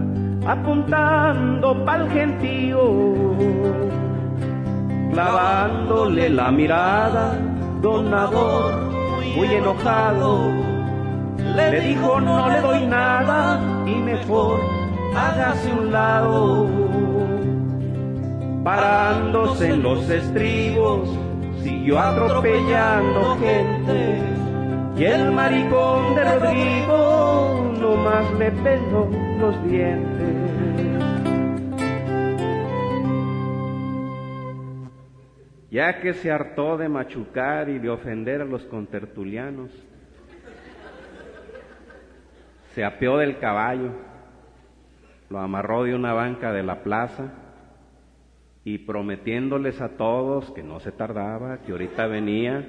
[0.46, 2.82] apuntando pa'l gentío,
[5.12, 7.38] clavándole la mirada,
[7.80, 8.90] donador,
[9.36, 10.50] muy enojado,
[11.56, 14.60] le dijo no le doy nada y mejor
[15.14, 16.68] hágase un lado.
[18.64, 21.08] Parándose en los estribos,
[21.62, 24.20] siguió atropellando gente
[24.96, 29.08] y el maricón de Rodrigo nomás le peló
[29.38, 30.50] los dientes.
[35.70, 39.70] Ya que se hartó de machucar y de ofender a los contertulianos,
[42.74, 43.92] se apeó del caballo,
[45.28, 47.32] lo amarró de una banca de la plaza
[48.64, 52.66] y prometiéndoles a todos que no se tardaba, que ahorita venía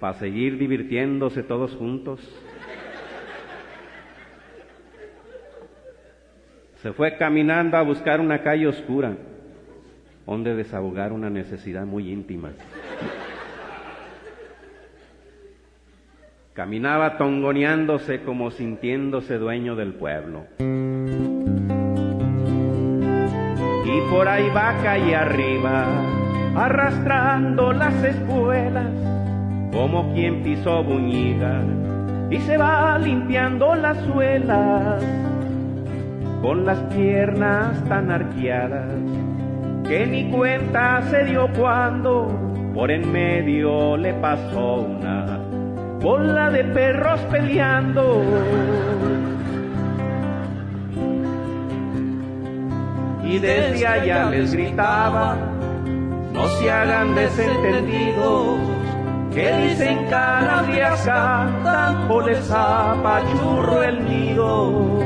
[0.00, 2.20] para seguir divirtiéndose todos juntos.
[6.82, 9.16] Se fue caminando a buscar una calle oscura
[10.26, 12.50] donde desahogar una necesidad muy íntima.
[16.52, 20.44] Caminaba tongoneándose como sintiéndose dueño del pueblo.
[23.84, 25.86] Y por ahí va calle arriba,
[26.56, 28.90] arrastrando las espuelas,
[29.72, 31.62] como quien pisó buñiga,
[32.30, 35.02] y se va limpiando las suelas,
[36.42, 38.92] con las piernas tan arqueadas
[39.86, 42.28] que ni cuenta se dio cuando
[42.74, 45.38] por en medio le pasó una
[46.00, 48.22] bola de perros peleando.
[53.24, 55.36] Y desde allá les gritaba,
[56.32, 58.60] no se hagan desentendidos,
[59.34, 64.98] que dicen canarias cantan o les apachurro el nido.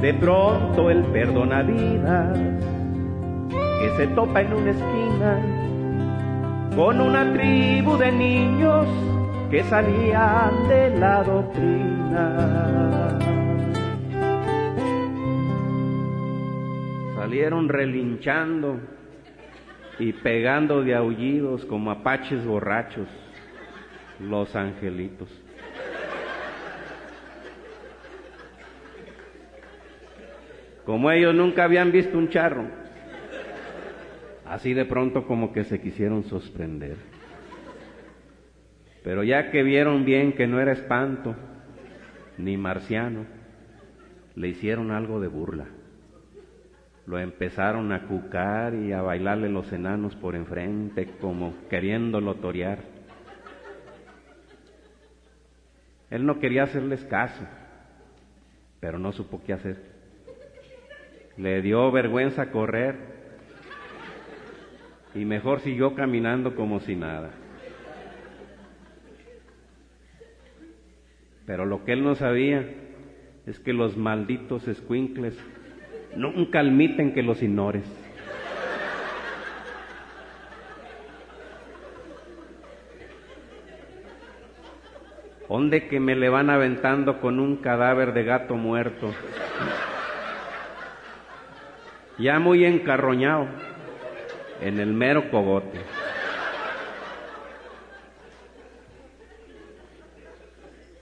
[0.00, 2.32] De pronto el perdona vida
[3.48, 5.64] que se topa en una esquina
[6.74, 8.86] con una tribu de niños
[9.50, 13.18] que salían de la doctrina.
[17.14, 18.80] Salieron relinchando
[19.98, 23.08] y pegando de aullidos como apaches borrachos
[24.18, 25.43] los angelitos.
[30.84, 32.66] Como ellos nunca habían visto un charro,
[34.44, 36.96] así de pronto como que se quisieron sorprender.
[39.02, 41.34] Pero ya que vieron bien que no era espanto
[42.36, 43.26] ni marciano,
[44.34, 45.66] le hicieron algo de burla.
[47.06, 52.78] Lo empezaron a cucar y a bailarle los enanos por enfrente como queriéndolo torear.
[56.10, 57.44] Él no quería hacerles caso,
[58.80, 59.93] pero no supo qué hacer.
[61.36, 62.96] Le dio vergüenza correr
[65.14, 67.30] y mejor siguió caminando como si nada.
[71.46, 72.64] Pero lo que él no sabía
[73.46, 75.38] es que los malditos escuincles
[76.16, 77.84] nunca admiten que los ignores.
[85.48, 89.12] ¿Dónde que me le van aventando con un cadáver de gato muerto?
[92.18, 93.46] Ya muy encarroñado
[94.60, 95.80] en el mero cogote.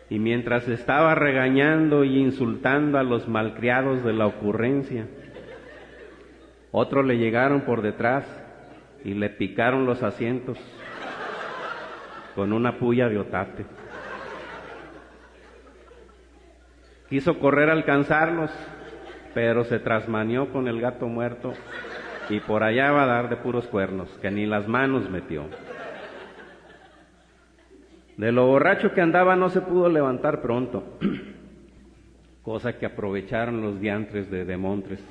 [0.09, 5.07] Y mientras estaba regañando y insultando a los malcriados de la ocurrencia,
[6.71, 8.27] otros le llegaron por detrás
[9.05, 10.59] y le picaron los asientos
[12.35, 13.67] con una puya de otate.
[17.09, 18.51] Quiso correr a alcanzarlos,
[19.35, 21.53] pero se trasmanió con el gato muerto
[22.29, 25.45] y por allá va a dar de puros cuernos, que ni las manos metió.
[28.17, 30.99] De lo borracho que andaba no se pudo levantar pronto,
[32.43, 35.03] cosa que aprovecharon los diantres de Demontres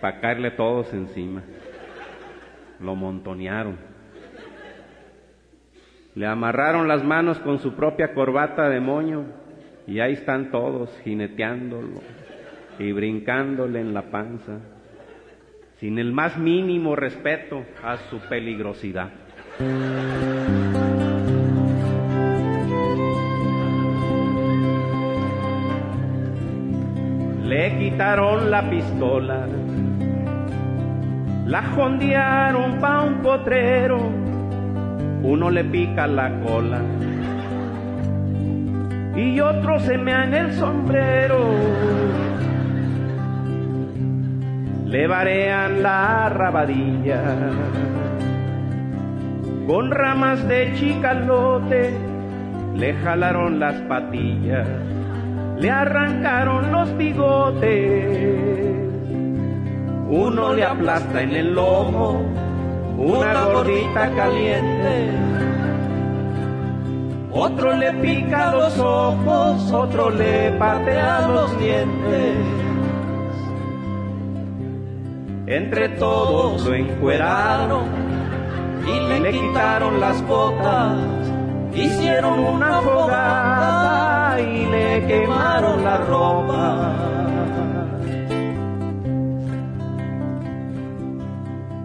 [0.00, 1.42] para caerle todos encima.
[2.80, 3.76] Lo montonearon.
[6.14, 9.24] Le amarraron las manos con su propia corbata de moño
[9.86, 12.00] y ahí están todos jineteándolo
[12.78, 14.58] y brincándole en la panza,
[15.80, 19.10] sin el más mínimo respeto a su peligrosidad.
[27.44, 29.46] Le quitaron la pistola,
[31.46, 33.98] la jondearon pa' un potrero,
[35.22, 36.82] uno le pica la cola
[39.18, 41.38] y otro se mea en el sombrero.
[44.88, 47.22] Le varean la rabadilla
[49.66, 51.92] con ramas de chicalote,
[52.74, 54.66] le jalaron las patillas,
[55.58, 58.08] le arrancaron los bigotes.
[60.08, 62.22] Uno le aplasta en el lomo
[62.96, 65.28] una gordita caliente
[67.40, 72.67] otro le pica los ojos, otro le patea los dientes.
[75.50, 77.86] Entre todos lo encueraron
[78.86, 80.98] y le quitaron las botas,
[81.72, 86.94] hicieron una fogata y le quemaron la ropa.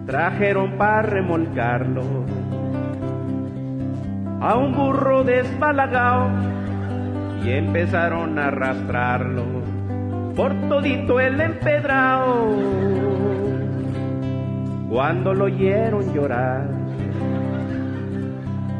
[0.07, 2.03] Trajeron para remolcarlo
[4.41, 6.27] a un burro desbalagao
[7.45, 9.45] y empezaron a arrastrarlo
[10.35, 13.02] por todito el empedrado.
[14.93, 16.67] Cuando lo oyeron llorar,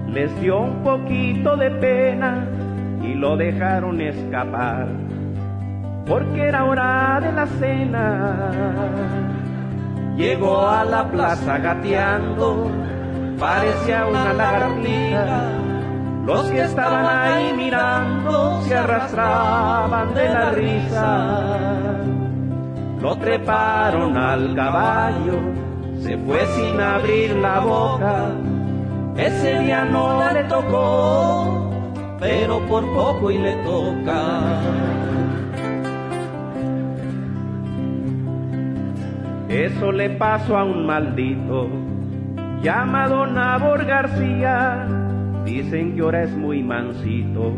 [0.09, 2.45] les dio un poquito de pena
[3.01, 4.89] y lo dejaron escapar,
[6.05, 8.51] porque era hora de la cena.
[10.15, 12.69] Llegó a la plaza gateando
[13.39, 15.49] parecía una lagartija.
[16.27, 21.33] Los que estaban ahí mirando se arrastraban de la risa.
[23.01, 25.72] Lo treparon al caballo,
[26.03, 28.31] se fue sin abrir la boca.
[29.15, 31.71] Ese día no le tocó,
[32.19, 34.59] pero por poco y le toca.
[39.47, 41.69] Eso le pasó a un maldito
[42.61, 44.87] llamado Nabor García,
[45.45, 47.53] dicen que ahora es muy mansito,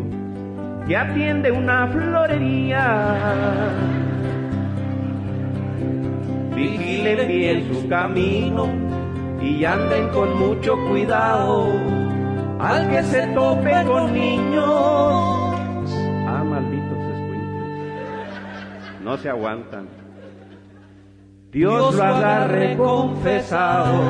[0.87, 4.04] que atiende una florería.
[6.55, 8.69] Vigilen bien su camino
[9.41, 11.71] y anden con mucho cuidado
[12.59, 14.63] al que se tope con niños.
[16.27, 17.81] Ah, malditos escuincles.
[19.03, 19.87] No se aguantan.
[21.51, 24.01] Dios lo agarre confesado.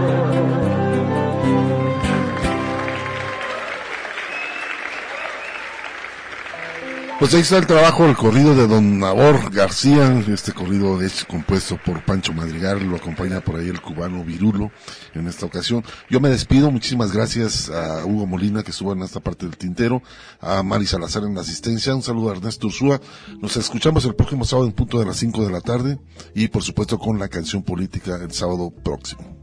[7.25, 11.75] Pues ahí está el trabajo, el corrido de Don Nabor García, este corrido es compuesto
[11.83, 14.69] por Pancho Madrigal, lo acompaña por ahí el cubano Virulo
[15.15, 15.83] en esta ocasión.
[16.07, 20.03] Yo me despido, muchísimas gracias a Hugo Molina que estuvo en esta parte del tintero,
[20.39, 23.01] a Mari Salazar en la asistencia, un saludo a Ernesto Ursúa.
[23.41, 25.97] Nos escuchamos el próximo sábado en punto de las 5 de la tarde
[26.35, 29.35] y por supuesto con la canción política el sábado próximo.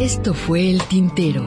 [0.00, 1.46] Esto fue El Tintero.